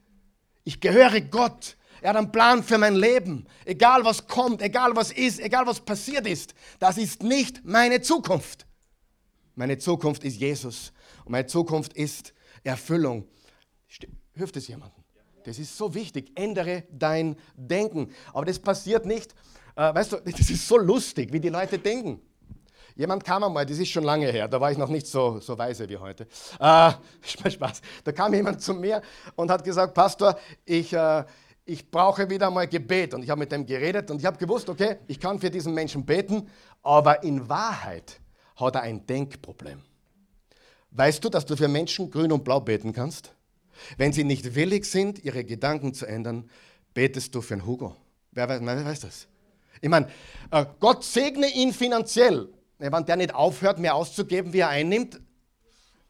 [0.69, 1.77] Ich gehöre Gott.
[1.99, 3.47] Er hat einen Plan für mein Leben.
[3.65, 8.67] Egal was kommt, egal was ist, egal was passiert ist, das ist nicht meine Zukunft.
[9.55, 10.93] Meine Zukunft ist Jesus
[11.25, 13.27] und meine Zukunft ist Erfüllung.
[14.33, 15.03] Hilft es jemandem?
[15.43, 16.33] Das ist so wichtig.
[16.35, 18.11] Ändere dein Denken.
[18.31, 19.33] Aber das passiert nicht.
[19.75, 22.21] Äh, weißt du, das ist so lustig, wie die Leute denken.
[22.99, 25.57] Jemand kam einmal, das ist schon lange her, da war ich noch nicht so, so
[25.57, 26.27] weise wie heute.
[26.59, 26.91] Äh,
[27.49, 27.81] Spaß.
[28.03, 29.01] Da kam jemand zu mir
[29.37, 31.23] und hat gesagt, Pastor, ich, äh,
[31.63, 33.13] ich brauche wieder mal Gebet.
[33.13, 35.73] Und ich habe mit dem geredet und ich habe gewusst, okay, ich kann für diesen
[35.73, 36.49] Menschen beten,
[36.83, 38.19] aber in Wahrheit
[38.57, 39.81] hat er ein Denkproblem.
[40.91, 43.33] Weißt du, dass du für Menschen grün und blau beten kannst?
[43.95, 46.49] Wenn sie nicht willig sind, ihre Gedanken zu ändern,
[46.93, 47.95] betest du für einen Hugo.
[48.33, 49.27] Wer weiß, wer weiß das?
[49.79, 50.09] Ich meine,
[50.51, 52.49] äh, Gott segne ihn finanziell.
[52.79, 55.19] Wenn der nicht aufhört, mehr auszugeben, wie er einnimmt,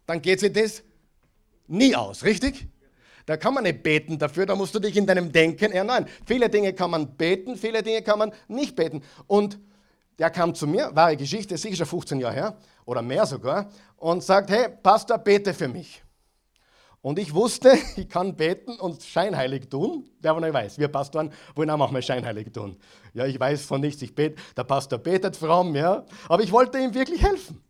[0.05, 0.83] dann geht sich das
[1.67, 2.67] nie aus, richtig?
[3.25, 6.07] Da kann man nicht beten dafür, da musst du dich in deinem Denken erneuern.
[6.25, 9.03] Viele Dinge kann man beten, viele Dinge kann man nicht beten.
[9.27, 9.59] Und
[10.17, 14.23] der kam zu mir, wahre Geschichte, sicher schon 15 Jahre her oder mehr sogar, und
[14.23, 16.03] sagt, hey, Pastor, bete für mich.
[17.01, 20.09] Und ich wusste, ich kann beten und scheinheilig tun.
[20.19, 22.77] Wer aber nicht weiß, wir Pastoren wollen auch manchmal scheinheilig tun.
[23.13, 26.77] Ja, ich weiß von nichts, ich bete, der Pastor betet fromm, ja, aber ich wollte
[26.79, 27.61] ihm wirklich helfen.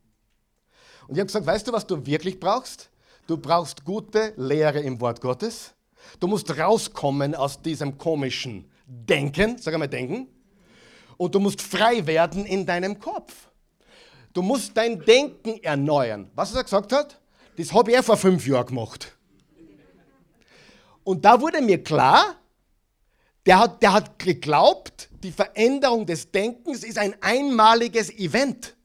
[1.08, 2.90] Und ich habe gesagt, weißt du, was du wirklich brauchst?
[3.28, 5.74] Du brauchst gute Lehre im Wort Gottes.
[6.20, 10.28] Du musst rauskommen aus diesem komischen Denken, sag einmal Denken,
[11.18, 13.50] und du musst frei werden in deinem Kopf.
[14.34, 16.32] Du musst dein Denken erneuern.
[16.34, 17.20] Was er gesagt hat,
[17.58, 19.18] das habe ich eh vor fünf Jahren gemacht.
[21.04, 22.36] Und da wurde mir klar,
[23.46, 28.76] der hat, der hat geglaubt, die Veränderung des Denkens ist ein einmaliges Event.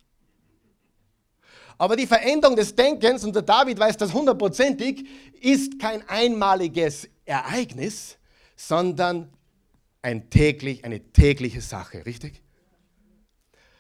[1.77, 5.07] Aber die Veränderung des Denkens, und der David weiß das hundertprozentig,
[5.41, 8.17] ist kein einmaliges Ereignis,
[8.57, 9.31] sondern
[10.03, 12.43] ein täglich, eine tägliche Sache, richtig?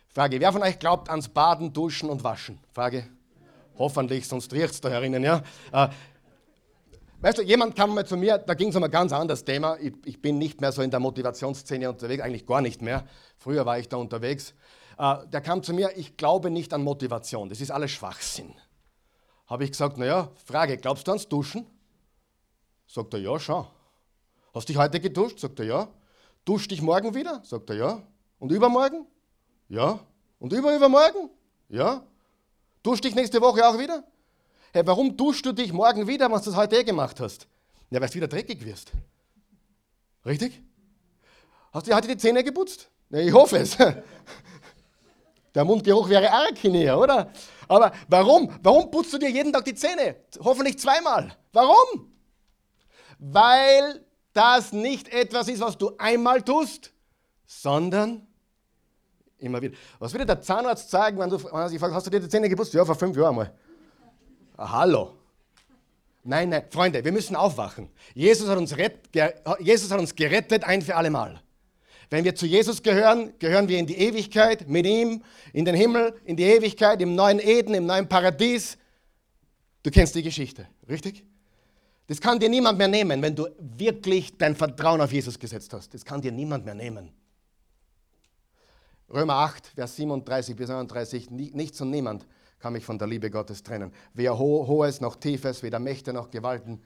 [0.08, 2.58] Frage, wer von euch glaubt ans Baden, Duschen und Waschen?
[2.72, 3.08] Frage,
[3.78, 5.42] hoffentlich, sonst riecht es da herinnen, ja?
[7.24, 9.78] Weißt du, jemand kam mal zu mir, da ging es um ein ganz anderes Thema.
[9.80, 13.06] Ich, ich, bin nicht mehr so in der Motivationsszene unterwegs, eigentlich gar nicht mehr.
[13.38, 14.52] Früher war ich da unterwegs.
[14.98, 18.52] Äh, der kam zu mir, ich glaube nicht an Motivation, das ist alles Schwachsinn.
[19.46, 21.66] Habe ich gesagt, naja, Frage, glaubst du ans Duschen?
[22.86, 23.66] Sagt er, ja, schon.
[24.52, 25.38] Hast du dich heute geduscht?
[25.38, 25.88] Sagt er, ja.
[26.44, 27.40] Dusch dich morgen wieder?
[27.42, 28.02] Sagt er, ja.
[28.38, 29.06] Und übermorgen?
[29.70, 29.98] Ja.
[30.38, 31.30] Und überübermorgen?
[31.70, 32.04] Ja.
[32.82, 34.04] Dusch dich nächste Woche auch wieder?
[34.74, 37.46] Hey, warum duschst du dich morgen wieder, was du das heute eh gemacht hast?
[37.90, 38.90] Ja, weil du wieder dreckig wirst.
[40.26, 40.60] Richtig?
[41.72, 42.90] Hast du heute die Zähne geputzt?
[43.10, 43.76] Ja, ich hoffe es.
[45.54, 47.30] Der Mundgeruch wäre arg hinher, oder?
[47.68, 48.52] Aber warum?
[48.64, 50.16] Warum putzt du dir jeden Tag die Zähne?
[50.40, 51.36] Hoffentlich zweimal.
[51.52, 52.12] Warum?
[53.20, 56.92] Weil das nicht etwas ist, was du einmal tust,
[57.46, 58.26] sondern
[59.38, 59.76] immer wieder.
[60.00, 62.48] Was würde der Zahnarzt sagen, wenn, du, wenn er sich hast du dir die Zähne
[62.48, 62.74] geputzt?
[62.74, 63.54] Ja, vor fünf Jahren mal.
[64.56, 65.14] Ah, hallo.
[66.22, 67.90] Nein, nein, Freunde, wir müssen aufwachen.
[68.14, 68.74] Jesus hat, uns
[69.60, 71.40] Jesus hat uns gerettet ein für alle Mal.
[72.08, 76.14] Wenn wir zu Jesus gehören, gehören wir in die Ewigkeit mit ihm, in den Himmel,
[76.24, 78.78] in die Ewigkeit, im neuen Eden, im neuen Paradies.
[79.82, 81.24] Du kennst die Geschichte, richtig?
[82.06, 85.92] Das kann dir niemand mehr nehmen, wenn du wirklich dein Vertrauen auf Jesus gesetzt hast.
[85.92, 87.12] Das kann dir niemand mehr nehmen.
[89.12, 92.26] Römer 8, Vers 37 bis 39, nichts und niemand
[92.64, 93.92] kann mich von der Liebe Gottes trennen.
[94.14, 96.82] Weder Ho Hohes noch Tiefes, weder Mächte noch Gewalten,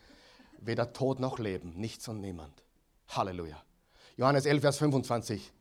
[0.58, 2.64] weder Tod noch Leben, nichts und niemand.
[3.06, 3.62] Halleluja.
[4.16, 5.52] Johannes 11, Vers 25.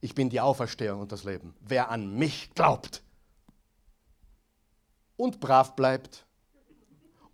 [0.00, 1.56] Ich bin die Auferstehung und das Leben.
[1.58, 3.02] Wer an mich glaubt
[5.16, 6.24] und brav bleibt,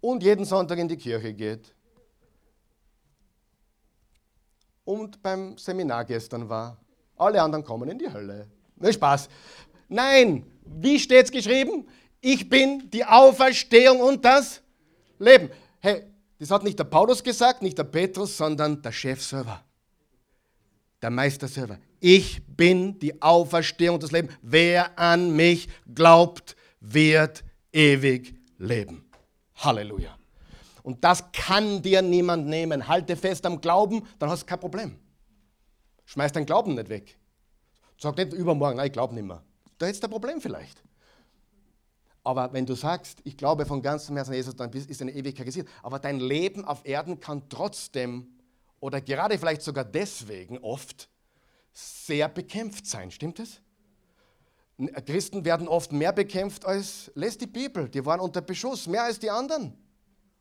[0.00, 1.74] und jeden Sonntag in die Kirche geht
[4.86, 6.78] und beim Seminar gestern war.
[7.18, 8.50] Alle anderen kommen in die Hölle.
[8.76, 9.28] Ne, Spaß.
[9.90, 11.86] Nein, wie steht es geschrieben?
[12.20, 14.62] Ich bin die Auferstehung und das
[15.18, 15.50] Leben.
[15.80, 16.04] Hey,
[16.38, 19.64] das hat nicht der Paulus gesagt, nicht der Petrus, sondern der Chef selber.
[21.00, 21.78] Der Meister selber.
[22.00, 24.28] Ich bin die Auferstehung und das Leben.
[24.42, 29.04] Wer an mich glaubt, wird ewig leben.
[29.56, 30.16] Halleluja.
[30.82, 32.88] Und das kann dir niemand nehmen.
[32.88, 34.98] Halte fest am Glauben, dann hast du kein Problem.
[36.04, 37.16] Schmeiß deinen Glauben nicht weg.
[37.98, 39.42] Sag nicht übermorgen, nein, ich glaube nicht mehr.
[39.82, 40.80] Da hättest du ein Problem vielleicht.
[42.22, 45.44] Aber wenn du sagst, ich glaube von ganzem Herzen an Jesus, dann ist deine Ewigkeit
[45.44, 45.68] gesichert.
[45.82, 48.28] Aber dein Leben auf Erden kann trotzdem
[48.78, 51.08] oder gerade vielleicht sogar deswegen oft
[51.72, 53.10] sehr bekämpft sein.
[53.10, 53.60] Stimmt es?
[55.04, 59.18] Christen werden oft mehr bekämpft als, lest die Bibel, die waren unter Beschuss, mehr als
[59.18, 59.76] die anderen.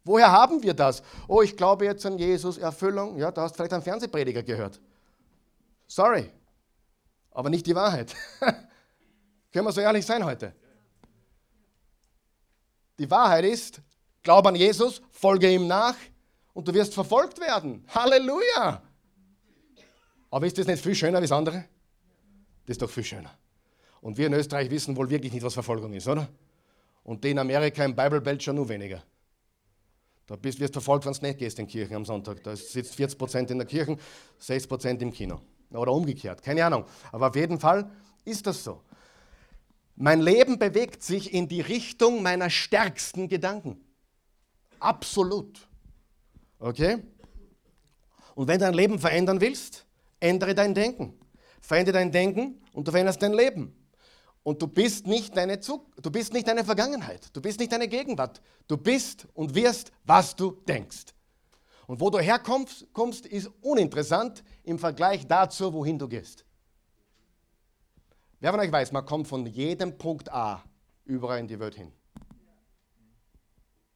[0.03, 1.01] Woher haben wir das?
[1.27, 3.17] Oh, ich glaube jetzt an Jesus, Erfüllung.
[3.17, 4.79] Ja, da hast du vielleicht einen Fernsehprediger gehört.
[5.87, 6.29] Sorry,
[7.31, 8.15] aber nicht die Wahrheit.
[9.51, 10.53] Können wir so ehrlich sein heute?
[12.97, 13.81] Die Wahrheit ist,
[14.23, 15.95] glaub an Jesus, folge ihm nach
[16.53, 17.83] und du wirst verfolgt werden.
[17.87, 18.81] Halleluja!
[20.29, 21.65] Aber ist das nicht viel schöner als andere?
[22.65, 23.31] Das ist doch viel schöner.
[23.99, 26.27] Und wir in Österreich wissen wohl wirklich nicht, was Verfolgung ist, oder?
[27.03, 29.03] Und die in Amerika im Bible Belt schon nur weniger.
[30.27, 32.41] Da bist, wirst verfolgt, wenn du nicht gehst in Kirchen am Sonntag.
[32.43, 33.97] Da sitzt 40% in der Kirche,
[34.39, 35.41] 60% im Kino.
[35.71, 36.85] Oder umgekehrt, keine Ahnung.
[37.11, 37.89] Aber auf jeden Fall
[38.23, 38.81] ist das so.
[40.01, 43.85] Mein Leben bewegt sich in die Richtung meiner stärksten Gedanken.
[44.79, 45.69] Absolut.
[46.57, 47.03] Okay?
[48.33, 49.85] Und wenn du dein Leben verändern willst,
[50.19, 51.13] ändere dein Denken.
[51.61, 53.75] Verändere dein Denken und du veränderst dein Leben.
[54.41, 57.87] Und du bist nicht deine Zug du bist nicht deine Vergangenheit, du bist nicht deine
[57.87, 58.41] Gegenwart.
[58.67, 61.13] Du bist und wirst, was du denkst.
[61.85, 66.43] Und wo du herkommst, kommst, ist uninteressant im Vergleich dazu, wohin du gehst.
[68.41, 70.63] Wer von euch weiß, man kommt von jedem Punkt A
[71.05, 71.91] überall in die Welt hin.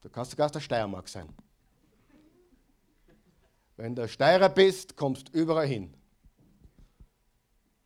[0.02, 1.28] Du kannst sogar aus der Steiermark sein.
[3.76, 5.96] Wenn du Steirer bist, kommst du überall hin.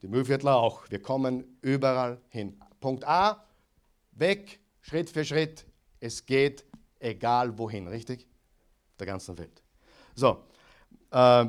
[0.02, 0.84] Die Mühlviertler auch.
[0.90, 2.60] Wir kommen überall hin.
[2.82, 3.42] Punkt A,
[4.12, 5.66] weg, Schritt für Schritt.
[6.02, 6.66] Es geht
[7.00, 8.28] egal wohin, richtig?
[9.00, 9.64] Der ganzen Welt.
[10.14, 10.44] So,
[11.12, 11.46] äh,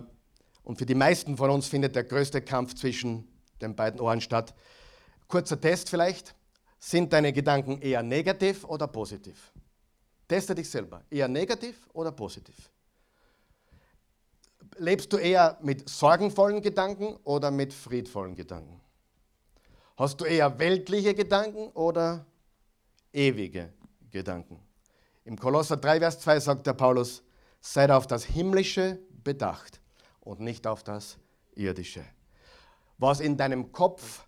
[0.63, 3.27] und für die meisten von uns findet der größte Kampf zwischen
[3.61, 4.55] den beiden Ohren statt.
[5.31, 6.35] Kurzer Test vielleicht.
[6.79, 9.53] Sind deine Gedanken eher negativ oder positiv?
[10.27, 11.03] Teste dich selber.
[11.11, 12.71] Eher negativ oder positiv?
[14.77, 18.81] Lebst du eher mit sorgenvollen Gedanken oder mit friedvollen Gedanken?
[19.97, 22.25] Hast du eher weltliche Gedanken oder
[23.13, 23.73] ewige
[24.11, 24.59] Gedanken?
[25.25, 27.23] Im Kolosser 3, Vers 2 sagt der Paulus,
[27.61, 29.81] seid auf das Himmlische bedacht
[30.21, 31.19] und nicht auf das
[31.55, 32.05] Irdische.
[32.97, 34.25] Was in deinem Kopf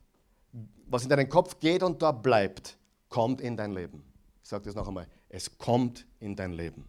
[0.92, 2.76] was in deinen Kopf geht und dort bleibt,
[3.08, 4.04] kommt in dein Leben.
[4.42, 5.08] Ich sage das noch einmal.
[5.30, 6.86] Es kommt in dein Leben.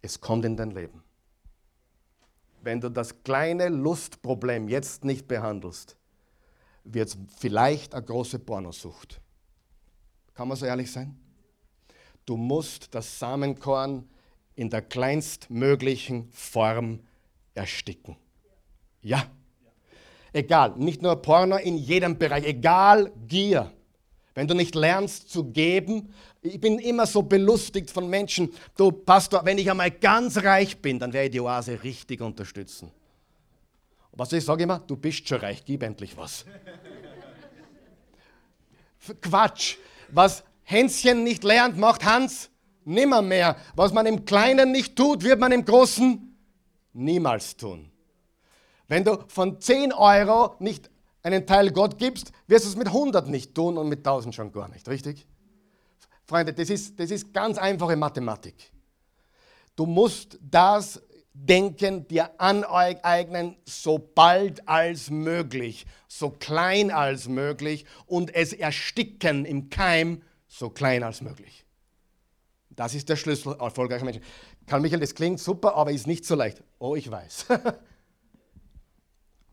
[0.00, 1.02] Es kommt in dein Leben.
[2.62, 5.96] Wenn du das kleine Lustproblem jetzt nicht behandelst,
[6.84, 9.20] wird es vielleicht eine große Pornosucht.
[10.34, 11.18] Kann man so ehrlich sein?
[12.24, 14.08] Du musst das Samenkorn
[14.54, 17.00] in der kleinstmöglichen Form
[17.54, 18.16] ersticken.
[19.00, 19.26] Ja.
[20.32, 23.70] Egal, nicht nur Porno, in jedem Bereich, egal Gier.
[24.34, 29.44] Wenn du nicht lernst zu geben, ich bin immer so belustigt von Menschen, du Pastor,
[29.44, 32.90] wenn ich einmal ganz reich bin, dann werde ich die Oase richtig unterstützen.
[34.12, 36.44] Was ich sage immer, du bist schon reich, gib endlich was.
[39.20, 39.76] Quatsch.
[40.10, 42.50] Was Hänschen nicht lernt, macht Hans
[42.84, 43.56] nimmer mehr.
[43.74, 46.36] Was man im Kleinen nicht tut, wird man im Großen
[46.92, 47.91] niemals tun.
[48.92, 50.90] Wenn du von 10 Euro nicht
[51.22, 54.52] einen Teil Gott gibst, wirst du es mit 100 nicht tun und mit 1000 schon
[54.52, 55.26] gar nicht, richtig?
[56.26, 58.70] Freunde, das ist, das ist ganz einfache Mathematik.
[59.76, 61.00] Du musst das
[61.32, 69.70] Denken dir aneignen, so bald als möglich, so klein als möglich und es ersticken im
[69.70, 71.64] Keim, so klein als möglich.
[72.68, 74.22] Das ist der Schlüssel erfolgreicher Menschen.
[74.66, 76.62] Karl Michael, das klingt super, aber ist nicht so leicht.
[76.78, 77.46] Oh, ich weiß.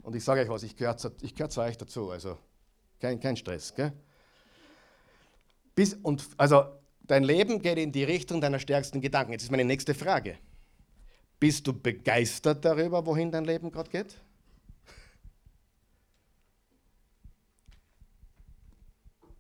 [0.10, 2.36] Und ich sage euch was, ich gehöre gehör zu euch dazu, also
[3.00, 3.76] kein, kein Stress.
[3.76, 3.94] Gell?
[5.76, 6.64] Bis, und, also
[7.04, 9.34] dein Leben geht in die Richtung deiner stärksten Gedanken.
[9.34, 10.40] Jetzt ist meine nächste Frage.
[11.40, 14.20] Bist du begeistert darüber, wohin dein Leben gerade geht?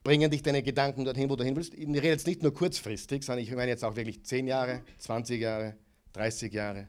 [0.03, 1.73] Bringen dich deine Gedanken dorthin, wo du hin willst?
[1.73, 5.41] Ich rede jetzt nicht nur kurzfristig, sondern ich meine jetzt auch wirklich 10 Jahre, 20
[5.41, 5.77] Jahre,
[6.13, 6.87] 30 Jahre.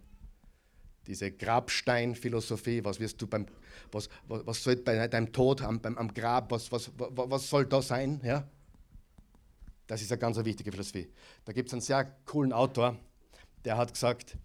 [1.06, 3.46] Diese Grabsteinphilosophie, was wirst du beim
[3.92, 7.82] was, was, was soll bei deinem Tod am, am Grab, was, was, was soll da
[7.82, 8.20] sein?
[8.24, 8.46] Ja?
[9.86, 11.08] Das ist eine ganz wichtige Philosophie.
[11.44, 12.96] Da gibt es einen sehr coolen Autor,
[13.64, 14.36] der hat gesagt,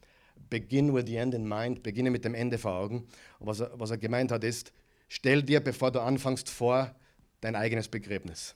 [0.49, 3.07] begin with the end in mind, beginne mit dem Ende vor Augen.
[3.39, 4.73] Und was er, was er gemeint hat ist,
[5.07, 6.93] stell dir, bevor du anfängst, vor
[7.41, 8.55] dein eigenes Begräbnis.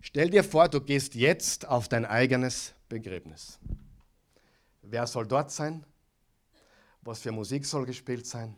[0.00, 3.58] Stell dir vor, du gehst jetzt auf dein eigenes Begräbnis.
[4.82, 5.84] Wer soll dort sein?
[7.04, 8.56] Was für Musik soll gespielt sein?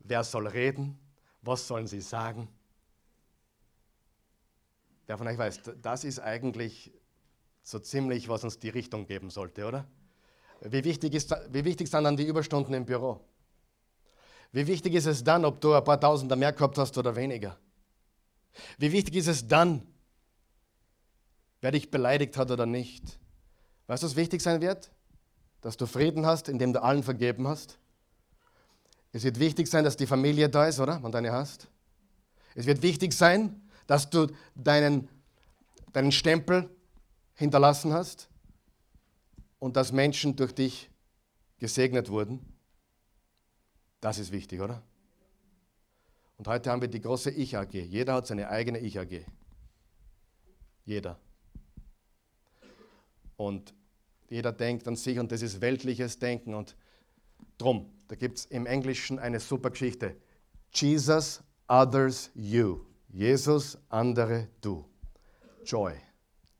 [0.00, 0.98] Wer soll reden?
[1.42, 2.48] Was sollen sie sagen?
[5.06, 6.92] Wer von euch weiß, das ist eigentlich
[7.62, 9.86] so ziemlich, was uns die Richtung geben sollte, oder?
[10.60, 13.20] Wie wichtig, ist, wie wichtig sind dann die Überstunden im Büro?
[14.52, 17.56] Wie wichtig ist es dann, ob du ein paar Tausender mehr gehabt hast oder weniger?
[18.78, 19.86] Wie wichtig ist es dann,
[21.60, 23.18] wer dich beleidigt hat oder nicht?
[23.86, 24.90] Weißt du, was wichtig sein wird?
[25.60, 27.78] Dass du Frieden hast, indem du allen vergeben hast.
[29.12, 31.02] Es wird wichtig sein, dass die Familie da ist, oder?
[31.02, 31.68] Wenn du eine hast.
[32.54, 35.08] Es wird wichtig sein, dass du deinen,
[35.92, 36.70] deinen Stempel
[37.34, 38.28] hinterlassen hast
[39.58, 40.90] und dass Menschen durch dich
[41.58, 42.40] gesegnet wurden.
[44.00, 44.82] Das ist wichtig, oder?
[46.38, 47.74] Und heute haben wir die große Ich-AG.
[47.74, 49.26] Jeder hat seine eigene Ich-AG.
[50.84, 51.18] Jeder.
[53.36, 53.74] Und
[54.30, 56.54] jeder denkt an sich und das ist weltliches Denken.
[56.54, 56.74] Und
[57.58, 60.16] drum, da gibt es im Englischen eine super Geschichte.
[60.72, 62.80] Jesus, others, you.
[63.12, 64.86] Jesus, andere, du.
[65.66, 65.92] Joy.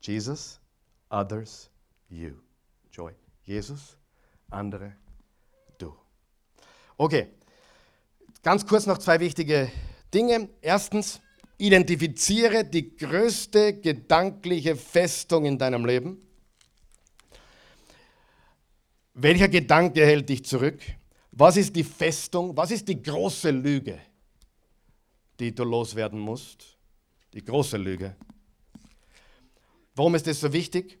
[0.01, 0.59] Jesus,
[1.09, 1.71] others,
[2.09, 2.35] you.
[2.91, 3.13] Joy.
[3.43, 3.97] Jesus,
[4.49, 4.95] andere,
[5.79, 5.95] du.
[6.97, 7.29] Okay,
[8.43, 9.71] Ganz kurz noch zwei wichtige
[10.11, 10.49] Dinge.
[10.61, 11.21] Erstens,
[11.59, 16.19] identifiziere die größte gedankliche Festung in deinem Leben.
[19.13, 20.79] Welcher Gedanke hält dich zurück?
[21.31, 22.55] Was ist die Festung?
[22.55, 23.99] Was ist die große Lüge,
[25.39, 26.77] die du loswerden musst?
[27.33, 28.15] Die große Lüge.
[29.95, 30.97] Warum ist das so wichtig?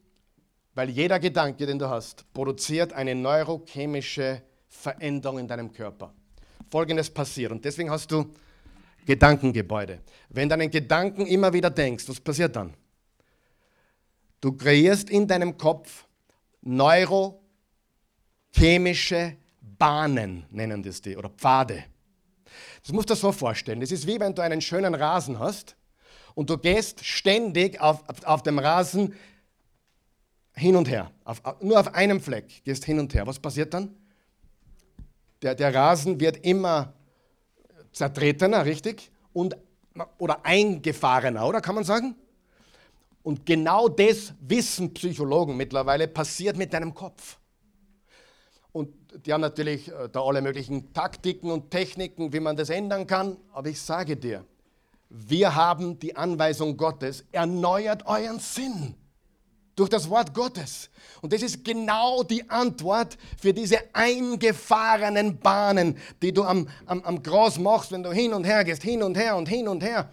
[0.73, 6.13] Weil jeder Gedanke, den du hast, produziert eine neurochemische Veränderung in deinem Körper.
[6.69, 7.51] Folgendes passiert.
[7.51, 8.31] Und deswegen hast du
[9.05, 9.99] Gedankengebäude.
[10.29, 12.73] Wenn du einen Gedanken immer wieder denkst, was passiert dann?
[14.39, 16.07] Du kreierst in deinem Kopf
[18.55, 19.37] neurochemische
[19.77, 21.83] Bahnen, nennen das die, oder Pfade.
[22.83, 23.79] Das musst du dir so vorstellen.
[23.79, 25.75] Das ist wie wenn du einen schönen Rasen hast
[26.35, 29.15] und du gehst ständig auf, auf, auf dem Rasen
[30.53, 31.11] hin und her.
[31.23, 33.25] Auf, nur auf einem Fleck gehst hin und her.
[33.25, 33.95] Was passiert dann?
[35.41, 36.93] Der, der Rasen wird immer
[37.91, 39.11] zertretener, richtig?
[39.33, 39.57] Und,
[40.17, 42.15] oder eingefahrener, oder kann man sagen?
[43.23, 47.37] Und genau das wissen Psychologen mittlerweile passiert mit deinem Kopf.
[48.71, 48.93] Und
[49.25, 53.37] die haben natürlich äh, da alle möglichen Taktiken und Techniken, wie man das ändern kann.
[53.53, 54.45] Aber ich sage dir,
[55.09, 58.95] wir haben die Anweisung Gottes, erneuert euren Sinn
[59.75, 60.89] durch das Wort Gottes.
[61.21, 67.21] Und das ist genau die Antwort für diese eingefahrenen Bahnen, die du am, am, am
[67.23, 70.09] Gras machst, wenn du hin und her gehst, hin und her und hin und her.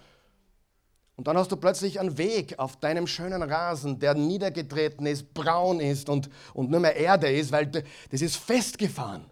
[1.18, 5.80] Und dann hast du plötzlich einen Weg auf deinem schönen Rasen, der niedergetreten ist, braun
[5.80, 9.24] ist und, und nur mehr Erde ist, weil das ist festgefahren.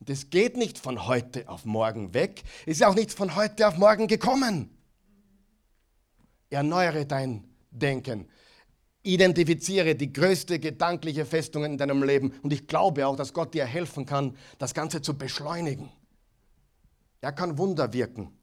[0.00, 4.08] Das geht nicht von heute auf morgen weg, ist auch nicht von heute auf morgen
[4.08, 4.76] gekommen.
[6.50, 8.28] Erneuere dein Denken.
[9.04, 13.64] Identifiziere die größte gedankliche Festung in deinem Leben und ich glaube auch, dass Gott dir
[13.64, 15.88] helfen kann, das Ganze zu beschleunigen.
[17.20, 18.35] Er kann Wunder wirken,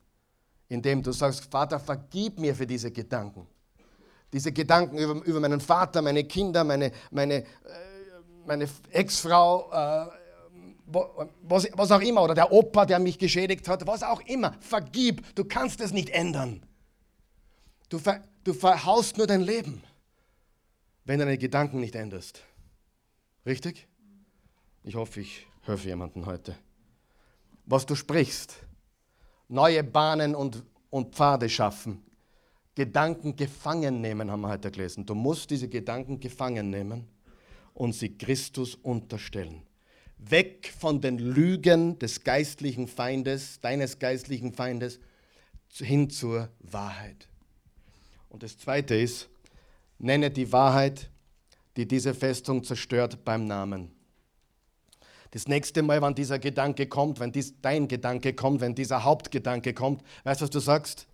[0.70, 3.48] indem du sagst, Vater, vergib mir für diese Gedanken.
[4.32, 7.46] Diese Gedanken über, über meinen Vater, meine Kinder, meine, meine, äh,
[8.46, 10.08] meine Ex-Frau, äh,
[11.44, 14.56] was, was auch immer, oder der Opa, der mich geschädigt hat, was auch immer.
[14.60, 16.64] Vergib, du kannst es nicht ändern.
[17.90, 19.84] Du, ver, du verhaust nur dein Leben
[21.06, 22.44] wenn du deine Gedanken nicht änderst.
[23.46, 23.88] Richtig?
[24.84, 26.56] Ich hoffe, ich helfe jemanden heute.
[27.66, 28.58] Was du sprichst,
[29.48, 32.04] neue Bahnen und, und Pfade schaffen,
[32.76, 35.06] Gedanken gefangen nehmen, haben wir heute gelesen.
[35.06, 37.08] Du musst diese Gedanken gefangen nehmen
[37.74, 39.62] und sie Christus unterstellen.
[40.18, 45.00] Weg von den Lügen des geistlichen Feindes, deines geistlichen Feindes,
[45.74, 47.28] hin zur Wahrheit.
[48.30, 49.30] Und das Zweite ist,
[50.04, 51.10] Nenne die Wahrheit,
[51.78, 53.90] die diese Festung zerstört, beim Namen.
[55.34, 59.74] Das nächste Mal, wenn dieser Gedanke kommt, wenn dies, dein Gedanke kommt, wenn dieser Hauptgedanke
[59.74, 61.08] kommt, weißt du, was du sagst?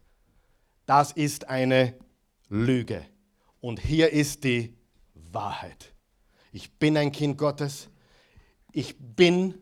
[0.85, 1.93] Das ist eine
[2.49, 3.05] Lüge.
[3.61, 4.75] Und hier ist die
[5.13, 5.93] Wahrheit.
[6.51, 7.87] Ich bin ein Kind Gottes.
[8.73, 9.53] Ich bin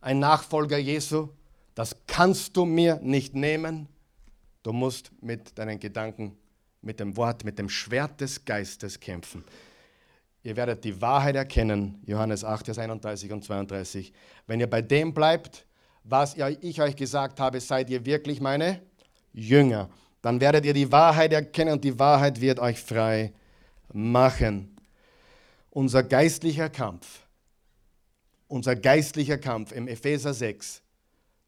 [0.00, 1.30] ein Nachfolger Jesu.
[1.74, 3.88] Das kannst du mir nicht nehmen.
[4.62, 6.36] Du musst mit deinen Gedanken
[6.82, 9.42] mit dem Wort, mit dem Schwert des Geistes kämpfen.
[10.42, 14.12] Ihr werdet die Wahrheit erkennen, Johannes 8, Vers 31 und 32.
[14.46, 15.66] Wenn ihr bei dem bleibt,
[16.02, 18.80] was ich euch gesagt habe, seid ihr wirklich meine
[19.32, 19.90] Jünger.
[20.22, 23.32] Dann werdet ihr die Wahrheit erkennen und die Wahrheit wird euch frei
[23.92, 24.76] machen.
[25.70, 27.26] Unser geistlicher Kampf,
[28.48, 30.82] unser geistlicher Kampf im Epheser 6,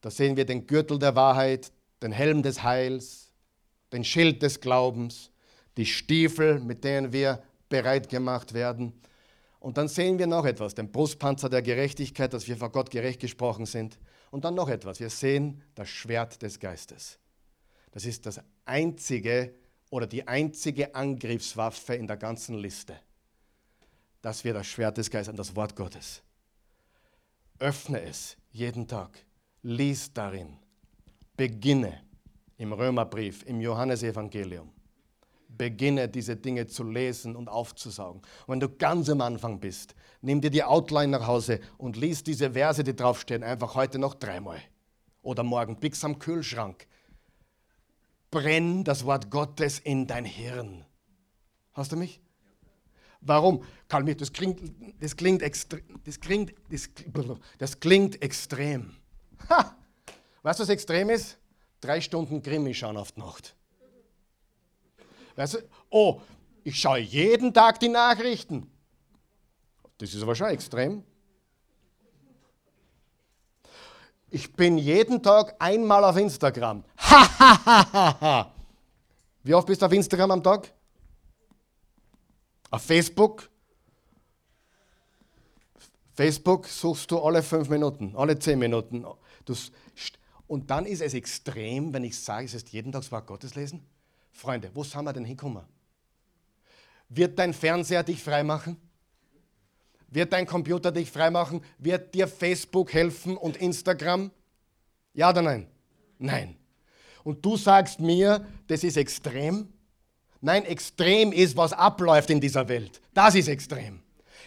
[0.01, 1.73] da sehen wir den Gürtel der Wahrheit,
[2.03, 3.33] den Helm des Heils,
[3.93, 5.31] den Schild des Glaubens,
[5.77, 7.43] die Stiefel, mit denen wir
[7.73, 8.93] bereit gemacht werden.
[9.59, 13.19] Und dann sehen wir noch etwas, den Brustpanzer der Gerechtigkeit, dass wir vor Gott gerecht
[13.19, 13.99] gesprochen sind.
[14.31, 17.19] Und dann noch etwas, wir sehen das Schwert des Geistes.
[17.93, 19.55] Das ist das einzige
[19.91, 22.95] oder die einzige Angriffswaffe in der ganzen Liste,
[24.21, 26.23] dass wir das Schwert des Geistes, das Wort Gottes.
[27.59, 29.25] Öffne es jeden Tag,
[29.63, 30.59] lies darin,
[31.37, 32.03] beginne
[32.59, 34.71] im Römerbrief, im Johannesevangelium
[35.63, 38.21] beginne diese Dinge zu lesen und aufzusaugen.
[38.21, 42.25] Und wenn du ganz am Anfang bist, nimm dir die Outline nach Hause und lies
[42.25, 44.61] diese Verse, die draufstehen, einfach heute noch dreimal.
[45.23, 46.89] Oder morgen, bis am Kühlschrank.
[48.33, 50.85] Brenn das Wort Gottes in dein Hirn.
[51.75, 52.21] Hast du mich?
[53.21, 53.63] Warum?
[53.87, 54.61] Karl das klingt,
[55.01, 56.89] das klingt, extrem, das klingt, das,
[57.59, 58.97] das klingt extrem.
[59.49, 59.77] Ha!
[60.43, 61.39] Weißt du, was extrem ist?
[61.81, 63.55] Drei Stunden Krimi schauen auf die Nacht.
[65.37, 65.59] Weißt du?
[65.91, 66.21] Oh,
[66.65, 68.71] ich schaue jeden Tag die Nachrichten.
[69.99, 71.05] Das ist aber schon extrem.
[74.31, 76.85] Ich bin jeden Tag einmal auf Instagram.
[79.43, 80.73] Wie oft bist du auf Instagram am Tag?
[82.71, 83.51] Auf Facebook?
[86.15, 89.05] Facebook suchst du alle fünf Minuten, alle zehn Minuten.
[90.47, 93.55] und dann ist es extrem, wenn ich sage, es ist jeden Tag das Wort Gottes
[93.55, 93.85] lesen.
[94.33, 95.65] Freunde, wo sind wir denn hinkommen?
[97.09, 98.77] Wird dein Fernseher dich freimachen?
[100.09, 101.63] Wird dein Computer dich freimachen?
[101.79, 104.31] Wird dir Facebook helfen und Instagram?
[105.15, 105.67] Ja oder nein?
[106.19, 106.57] Nein.
[107.25, 109.69] Und du sagst mir, das ist extrem?
[110.41, 113.01] Nein, extrem ist, was abläuft in dieser Welt.
[113.15, 114.03] Das ist extrem.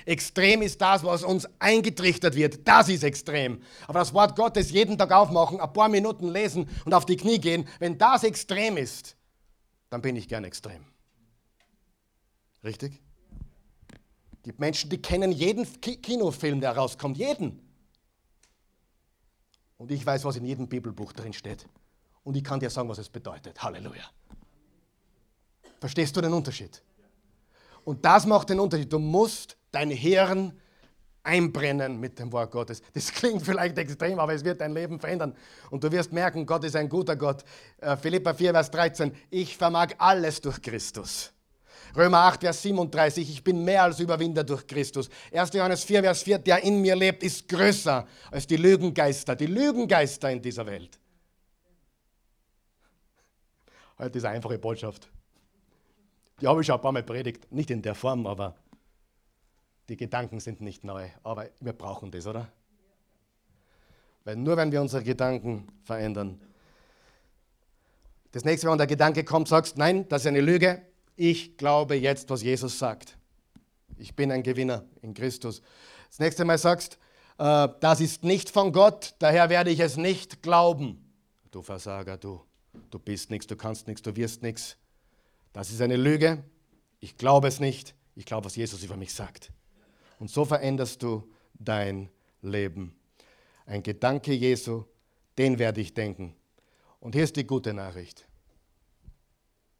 [0.05, 2.67] Extrem ist das, was uns eingetrichtert wird.
[2.67, 3.61] Das ist extrem.
[3.87, 7.39] Aber das Wort Gottes jeden Tag aufmachen, ein paar Minuten lesen und auf die Knie
[7.39, 9.15] gehen, wenn das extrem ist,
[9.89, 10.85] dann bin ich gern extrem.
[12.63, 13.01] Richtig?
[14.37, 17.61] Es gibt Menschen, die kennen jeden Kinofilm, der rauskommt, jeden.
[19.77, 21.67] Und ich weiß, was in jedem Bibelbuch drin steht.
[22.23, 23.61] Und ich kann dir sagen, was es bedeutet.
[23.61, 24.09] Halleluja.
[25.79, 26.81] Verstehst du den Unterschied?
[27.83, 28.91] Und das macht den Unterschied.
[28.91, 30.59] Du musst dein Hirn
[31.25, 32.81] einbrennen mit dem Wort Gottes.
[32.93, 35.35] Das klingt vielleicht extrem, aber es wird dein Leben verändern.
[35.69, 37.43] Und du wirst merken, Gott ist ein guter Gott.
[37.81, 41.31] Äh, Philippa 4, Vers 13, ich vermag alles durch Christus.
[41.95, 45.09] Römer 8, Vers 37, ich bin mehr als Überwinder durch Christus.
[45.31, 45.53] 1.
[45.53, 50.29] Johannes 4, Vers 4, der in mir lebt, ist größer als die Lügengeister, die Lügengeister
[50.29, 50.99] in dieser Welt.
[53.97, 55.09] Heute ist eine einfache Botschaft.
[56.41, 58.55] Die habe ich schon ein paar Mal predigt, nicht in der Form, aber
[59.89, 62.47] die Gedanken sind nicht neu, aber wir brauchen das, oder?
[64.23, 66.41] Weil nur wenn wir unsere Gedanken verändern.
[68.31, 70.81] Das nächste Mal, wenn der Gedanke kommt, sagst, nein, das ist eine Lüge.
[71.15, 73.17] Ich glaube jetzt, was Jesus sagt.
[73.97, 75.61] Ich bin ein Gewinner in Christus.
[76.09, 76.97] Das nächste Mal sagst,
[77.37, 81.13] äh, das ist nicht von Gott, daher werde ich es nicht glauben.
[81.51, 82.41] Du Versager, du,
[82.89, 84.75] du bist nichts, du kannst nichts, du wirst nichts.
[85.53, 86.43] Das ist eine Lüge.
[86.99, 87.95] Ich glaube es nicht.
[88.15, 89.51] Ich glaube, was Jesus über mich sagt.
[90.19, 92.09] Und so veränderst du dein
[92.41, 92.95] Leben.
[93.65, 94.83] Ein Gedanke Jesu,
[95.37, 96.35] den werde ich denken.
[96.99, 98.27] Und hier ist die gute Nachricht.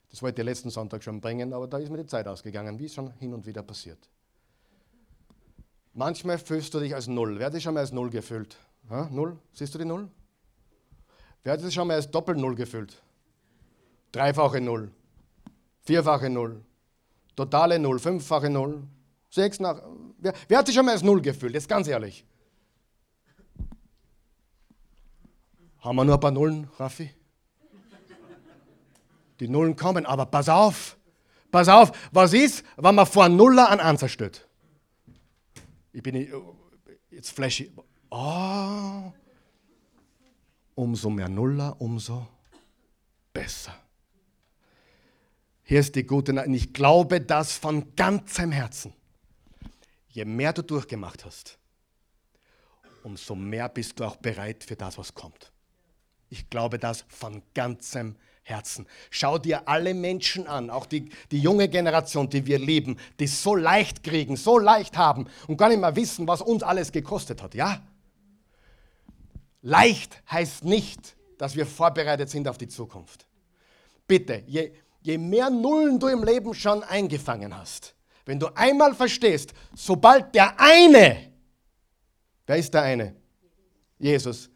[0.09, 2.85] Das wollte ich letzten Sonntag schon bringen, aber da ist mir die Zeit ausgegangen, wie
[2.85, 4.09] es schon hin und wieder passiert.
[5.93, 7.39] Manchmal fühlst du dich als Null.
[7.39, 8.57] Wer hat dich schon mal als Null gefühlt?
[8.89, 9.09] Ha?
[9.11, 9.37] Null?
[9.53, 10.09] Siehst du die Null?
[11.43, 13.01] Wer hat sich schon mal als Doppel-Null gefühlt?
[14.11, 14.91] Dreifache Null,
[15.81, 16.63] vierfache Null,
[17.35, 18.87] totale Null, fünffache Null,
[19.35, 19.81] Sechs nach.
[20.25, 21.53] Wer, wer hat sich schon mal als Null gefühlt?
[21.53, 22.25] Jetzt ganz ehrlich.
[25.77, 27.11] Haben wir nur ein paar Nullen, Raffi?
[29.39, 30.97] Die Nullen kommen, aber pass auf,
[31.51, 34.47] pass auf, was ist, wenn man vor Nuller an Ansatz steht?
[35.93, 36.27] Ich bin
[37.11, 37.71] jetzt flashy.
[38.09, 39.11] Oh,
[40.73, 42.25] umso mehr Nuller, umso
[43.31, 43.75] besser.
[45.61, 46.55] Hier ist die gute Nachricht.
[46.55, 48.91] Ich glaube das von ganzem Herzen
[50.15, 51.57] je mehr du durchgemacht hast,
[53.03, 55.51] umso mehr bist du auch bereit für das, was kommt.
[56.29, 58.87] Ich glaube das von ganzem Herzen.
[59.09, 63.43] Schau dir alle Menschen an, auch die, die junge Generation, die wir lieben, die es
[63.43, 67.41] so leicht kriegen, so leicht haben und gar nicht mehr wissen, was uns alles gekostet
[67.41, 67.53] hat.
[67.53, 67.81] Ja?
[69.61, 73.27] Leicht heißt nicht, dass wir vorbereitet sind auf die Zukunft.
[74.07, 77.94] Bitte, je, je mehr Nullen du im Leben schon eingefangen hast,
[78.25, 81.31] wenn du einmal verstehst, sobald der eine,
[82.47, 83.15] wer ist der eine?
[83.99, 84.49] Jesus,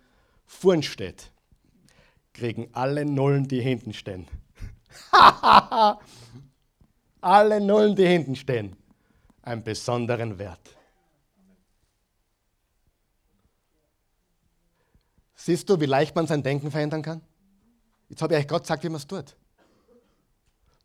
[0.45, 1.31] vorn steht,
[2.33, 4.27] kriegen alle Nullen, die hinten stehen.
[7.21, 8.75] alle Nullen, die hinten stehen,
[9.43, 10.75] einen besonderen Wert.
[15.35, 17.21] Siehst du, wie leicht man sein Denken verändern kann?
[18.09, 19.35] Jetzt habe ich euch gerade gesagt, wie man es tut.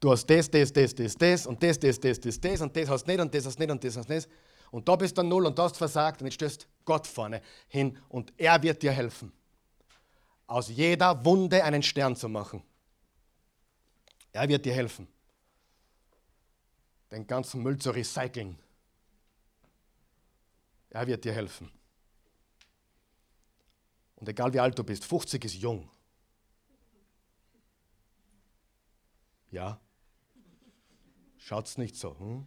[0.04, 2.90] Du hast das, das, das, das, das und das, das, das, das, das und das
[2.90, 4.28] hast nicht und das hast nicht und das hast nicht.
[4.70, 7.96] Und da bist du null und da hast versagt und jetzt stößt Gott vorne hin
[8.10, 9.32] und er wird dir helfen,
[10.46, 12.62] aus jeder Wunde einen Stern zu machen.
[14.30, 15.08] Er wird dir helfen,
[17.10, 18.58] den ganzen Müll zu recyceln.
[20.90, 21.72] Er wird dir helfen.
[24.16, 25.88] Und egal wie alt du bist, 50 ist jung.
[29.50, 29.80] Ja,
[31.44, 32.18] schaut's nicht so.
[32.18, 32.46] Hm?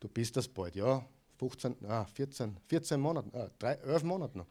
[0.00, 1.04] Du bist das bald, ja.
[1.38, 4.46] 15, ah, 14, 14 Monate, ah, 3, 11 Monate noch.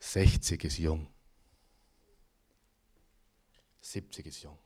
[0.00, 1.06] 60 ist jung.
[3.80, 4.58] 70 ist jung.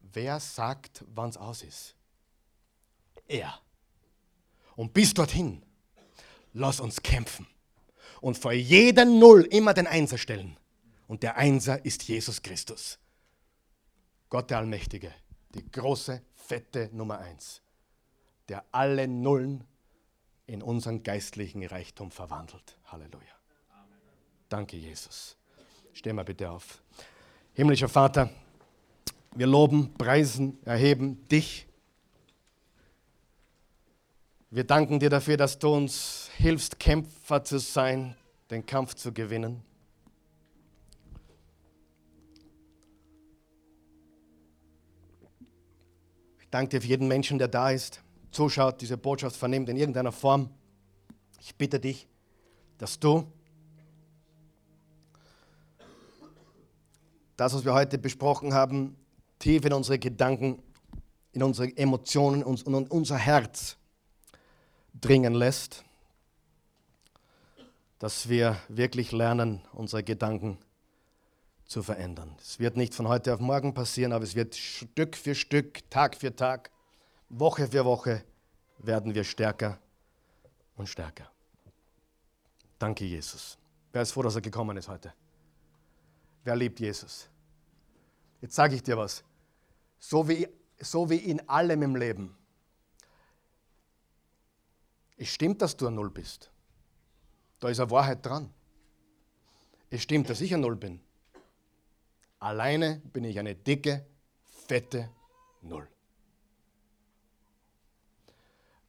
[0.00, 1.94] Wer sagt, wann es aus ist?
[3.26, 3.60] Er.
[4.76, 5.64] Und bis dorthin,
[6.52, 7.46] lass uns kämpfen
[8.20, 10.56] und vor jeder Null immer den Einser stellen.
[11.06, 12.98] Und der Einser ist Jesus Christus.
[14.28, 15.12] Gott der Allmächtige,
[15.54, 17.60] die große, fette Nummer eins,
[18.48, 19.64] der alle Nullen
[20.46, 22.78] in unseren geistlichen Reichtum verwandelt.
[22.86, 23.34] Halleluja.
[24.48, 25.36] Danke, Jesus.
[25.92, 26.82] Steh mal bitte auf.
[27.52, 28.30] Himmlischer Vater,
[29.34, 31.66] wir loben, preisen, erheben dich
[34.54, 38.14] wir danken dir dafür, dass du uns hilfst, Kämpfer zu sein,
[38.50, 39.62] den Kampf zu gewinnen.
[46.52, 50.12] Ich danke dir für jeden Menschen, der da ist, zuschaut, diese Botschaft vernimmt in irgendeiner
[50.12, 50.50] Form.
[51.40, 52.06] Ich bitte dich,
[52.76, 53.26] dass du
[57.38, 58.98] das, was wir heute besprochen haben,
[59.38, 60.62] tief in unsere Gedanken,
[61.32, 63.78] in unsere Emotionen und in unser Herz
[65.00, 65.82] dringen lässt,
[67.98, 70.71] dass wir wirklich lernen, unsere Gedanken zu
[71.80, 72.34] verändern.
[72.40, 76.16] Es wird nicht von heute auf morgen passieren, aber es wird Stück für Stück, Tag
[76.16, 76.72] für Tag,
[77.28, 78.24] Woche für Woche
[78.78, 79.78] werden wir stärker
[80.76, 81.30] und stärker.
[82.80, 83.56] Danke, Jesus.
[83.92, 85.14] Wer ist froh, dass er gekommen ist heute?
[86.42, 87.28] Wer liebt Jesus?
[88.40, 89.22] Jetzt sage ich dir was.
[90.00, 90.48] So wie,
[90.80, 92.36] so wie in allem im Leben
[95.22, 96.50] es stimmt, dass du ein Null bist.
[97.60, 98.52] Da ist eine Wahrheit dran.
[99.88, 100.98] Es stimmt, dass ich ein Null bin.
[102.42, 104.04] Alleine bin ich eine dicke,
[104.66, 105.08] fette
[105.60, 105.86] Null.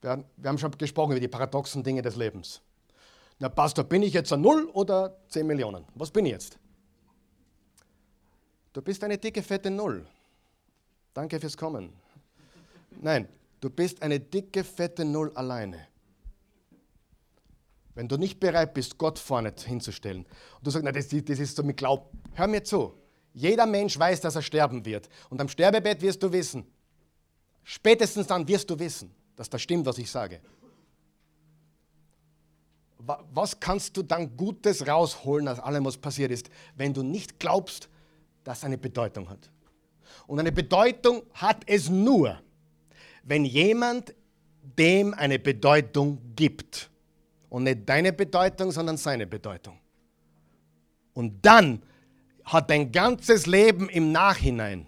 [0.01, 2.63] Wir, wir haben schon gesprochen über die paradoxen Dinge des Lebens.
[3.37, 5.85] Na, Pastor, bin ich jetzt ein Null oder 10 Millionen?
[5.93, 6.57] Was bin ich jetzt?
[8.73, 10.07] Du bist eine dicke, fette Null.
[11.13, 11.93] Danke fürs Kommen.
[13.01, 13.29] Nein,
[13.61, 15.87] du bist eine dicke, fette Null alleine.
[17.93, 20.25] Wenn du nicht bereit bist, Gott vorne hinzustellen
[20.57, 23.02] und du sagst, na, das, das ist so mit Glaub, hör mir zu.
[23.33, 25.09] Jeder Mensch weiß, dass er sterben wird.
[25.29, 26.65] Und am Sterbebett wirst du wissen,
[27.63, 30.39] spätestens dann wirst du wissen, dass das stimmt, was ich sage.
[33.33, 37.89] Was kannst du dann Gutes rausholen aus allem, was passiert ist, wenn du nicht glaubst,
[38.43, 39.49] dass es eine Bedeutung hat?
[40.25, 42.39] Und eine Bedeutung hat es nur,
[43.23, 44.13] wenn jemand
[44.77, 46.89] dem eine Bedeutung gibt.
[47.49, 49.79] Und nicht deine Bedeutung, sondern seine Bedeutung.
[51.13, 51.83] Und dann
[52.43, 54.87] hat dein ganzes Leben im Nachhinein,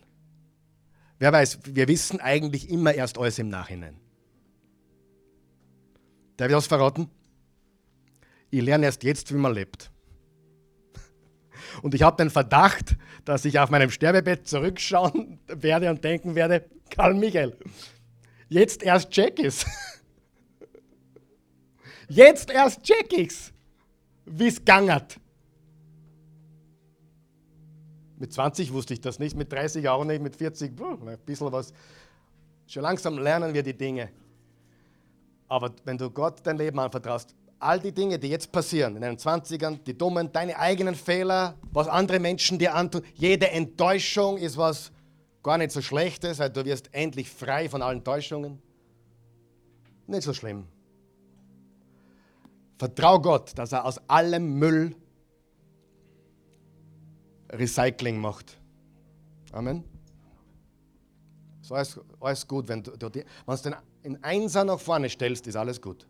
[1.19, 3.97] wer weiß, wir wissen eigentlich immer erst alles im Nachhinein.
[6.37, 7.09] Darf ich was verraten?
[8.49, 9.89] Ich lerne erst jetzt, wie man lebt.
[11.81, 12.95] Und ich habe den Verdacht,
[13.25, 17.57] dass ich auf meinem Sterbebett zurückschauen werde und denken werde, Karl Michael,
[18.49, 19.65] jetzt erst check es.
[22.07, 23.51] Jetzt erst check ich's,
[24.25, 25.19] wie es gangert.
[28.17, 31.73] Mit 20 wusste ich das nicht, mit 30 auch nicht, mit 40 ein bisschen was.
[32.67, 34.09] Schon langsam lernen wir die Dinge.
[35.47, 39.17] Aber wenn du Gott dein Leben anvertraust, all die Dinge, die jetzt passieren, in deinen
[39.17, 44.91] 20ern, die dummen, deine eigenen Fehler, was andere Menschen dir antun, jede Enttäuschung ist was
[45.43, 48.59] gar nicht so Schlechtes, weil du wirst endlich frei von allen Täuschungen.
[50.07, 50.65] Nicht so schlimm.
[52.77, 54.95] Vertrau Gott, dass er aus allem Müll
[57.57, 58.57] Recycling macht.
[59.51, 59.83] Amen.
[61.61, 62.67] So alles, alles gut.
[62.67, 66.07] Wenn du, du, wenn du den in Einser nach vorne stellst, ist alles gut.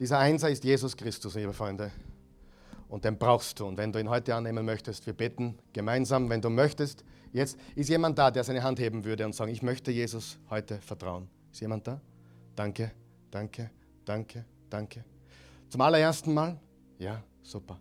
[0.00, 1.90] Dieser Einser ist Jesus Christus, liebe Freunde.
[2.88, 3.66] Und den brauchst du.
[3.66, 6.28] Und wenn du ihn heute annehmen möchtest, wir beten gemeinsam.
[6.30, 9.62] Wenn du möchtest, jetzt ist jemand da, der seine Hand heben würde und sagen, ich
[9.62, 11.28] möchte Jesus heute vertrauen.
[11.52, 12.00] Ist jemand da?
[12.56, 12.92] Danke,
[13.30, 13.70] danke,
[14.04, 15.04] danke, danke.
[15.68, 16.58] Zum allerersten Mal?
[16.98, 17.78] Ja, super.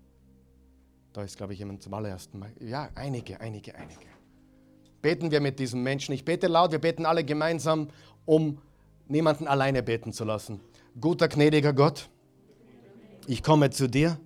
[1.17, 2.51] Da ist, glaube ich, jemand zum allerersten Mal.
[2.59, 4.05] Ja, einige, einige, einige.
[5.01, 6.13] Beten wir mit diesem Menschen.
[6.13, 7.89] Ich bete laut, wir beten alle gemeinsam,
[8.27, 8.61] um
[9.07, 10.59] niemanden alleine beten zu lassen.
[11.01, 12.07] Guter, gnädiger Gott,
[13.25, 14.19] ich komme zu dir.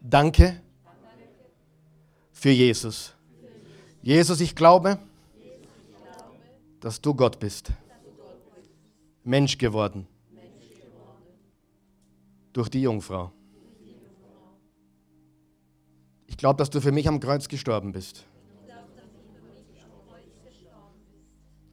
[0.00, 0.62] Danke
[2.32, 3.12] für Jesus.
[4.00, 4.98] Jesus, ich glaube,
[6.80, 7.72] dass du Gott bist.
[9.22, 10.06] Mensch geworden.
[12.54, 13.32] Durch die Jungfrau.
[16.26, 18.24] Ich glaube, dass du für mich am Kreuz gestorben bist.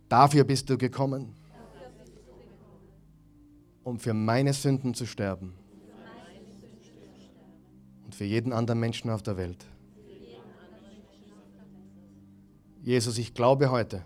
[0.09, 1.35] Dafür bist du gekommen,
[3.83, 5.53] um für meine Sünden zu sterben
[8.05, 9.65] und für jeden anderen Menschen auf der Welt.
[12.83, 14.05] Jesus, ich glaube heute,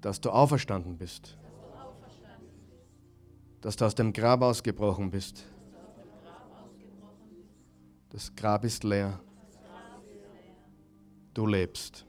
[0.00, 1.36] dass du auferstanden bist,
[3.60, 5.44] dass du aus dem Grab ausgebrochen bist.
[8.18, 9.20] Das Grab ist leer.
[11.32, 12.04] Du lebst.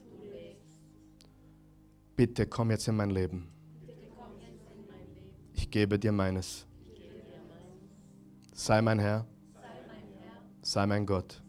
[2.16, 3.47] Bitte komm jetzt in mein Leben.
[5.53, 6.66] Ich gebe dir meines.
[8.55, 9.28] Sei mein Herr.
[10.64, 11.43] Sei mein Gott.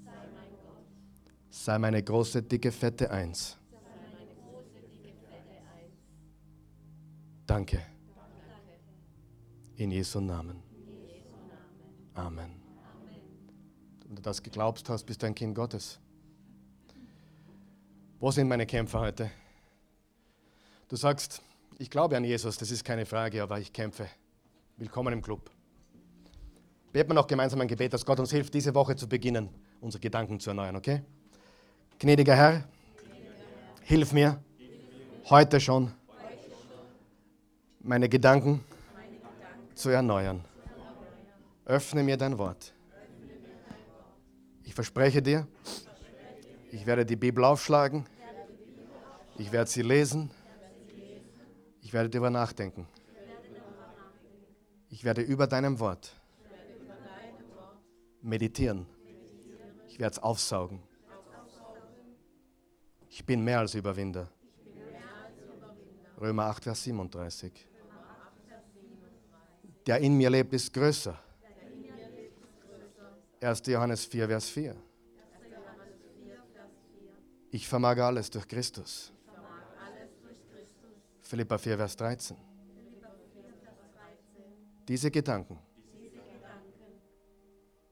[1.49, 3.57] Sei meine große, dicke, fette Eins.
[7.47, 7.81] Danke.
[9.77, 10.63] In Jesu Namen.
[12.13, 12.60] Amen.
[14.11, 16.01] Wenn du das geglaubt hast, bist du ein Kind Gottes.
[18.19, 19.31] Wo sind meine Kämpfer heute?
[20.89, 21.41] Du sagst,
[21.79, 24.09] ich glaube an Jesus, das ist keine Frage, aber ich kämpfe.
[24.79, 25.49] Willkommen im Club.
[26.93, 29.49] Beten wir noch gemeinsam ein Gebet, dass Gott uns hilft, diese Woche zu beginnen,
[29.81, 31.05] unsere Gedanken zu erneuern, okay?
[32.01, 32.65] Gnädiger Herr,
[33.83, 34.43] hilf mir
[35.29, 35.93] heute schon,
[37.79, 38.65] meine Gedanken
[39.77, 40.45] zu erneuern.
[41.65, 42.75] Öffne mir dein Wort.
[44.71, 45.49] Ich verspreche dir,
[46.71, 48.07] ich werde die Bibel aufschlagen,
[49.37, 50.31] ich werde sie lesen
[51.83, 52.87] ich werde darüber nachdenken.
[54.91, 56.15] Ich werde über deinem Wort
[58.23, 58.87] meditieren.
[59.89, 60.81] Ich werde es aufsaugen.
[63.09, 64.31] Ich bin mehr als Überwinder.
[66.21, 67.67] Römer 8, Vers 37.
[69.85, 71.19] Der in mir lebt, ist größer.
[73.41, 73.63] 1.
[73.67, 74.77] Johannes 4, Vers 4.
[77.53, 79.13] Ich vermag alles durch Christus
[81.23, 82.37] Philippa 4, Vers 13.
[84.89, 85.59] Diese Gedanken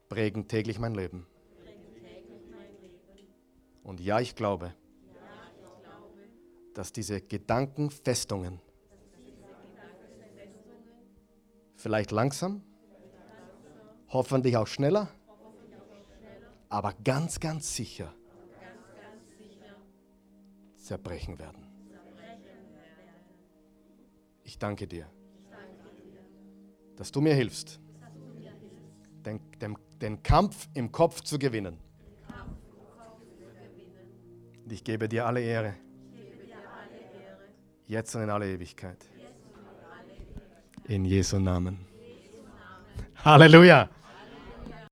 [0.08, 1.24] prägen täglich mein Leben.
[3.84, 4.74] Und ja, ich glaube,
[6.74, 8.60] dass diese Gedankenfestungen
[11.76, 12.62] vielleicht langsam,
[14.08, 15.08] hoffentlich auch schneller,
[16.68, 18.12] aber ganz, ganz sicher
[20.76, 21.66] zerbrechen werden.
[24.42, 25.06] Ich danke dir,
[26.96, 27.80] dass du mir hilfst,
[29.24, 31.78] den, den, den Kampf im Kopf zu gewinnen.
[34.64, 35.74] Und ich gebe dir alle Ehre,
[37.86, 39.04] jetzt und in alle Ewigkeit.
[40.84, 41.86] In Jesu Namen.
[43.24, 43.90] Halleluja.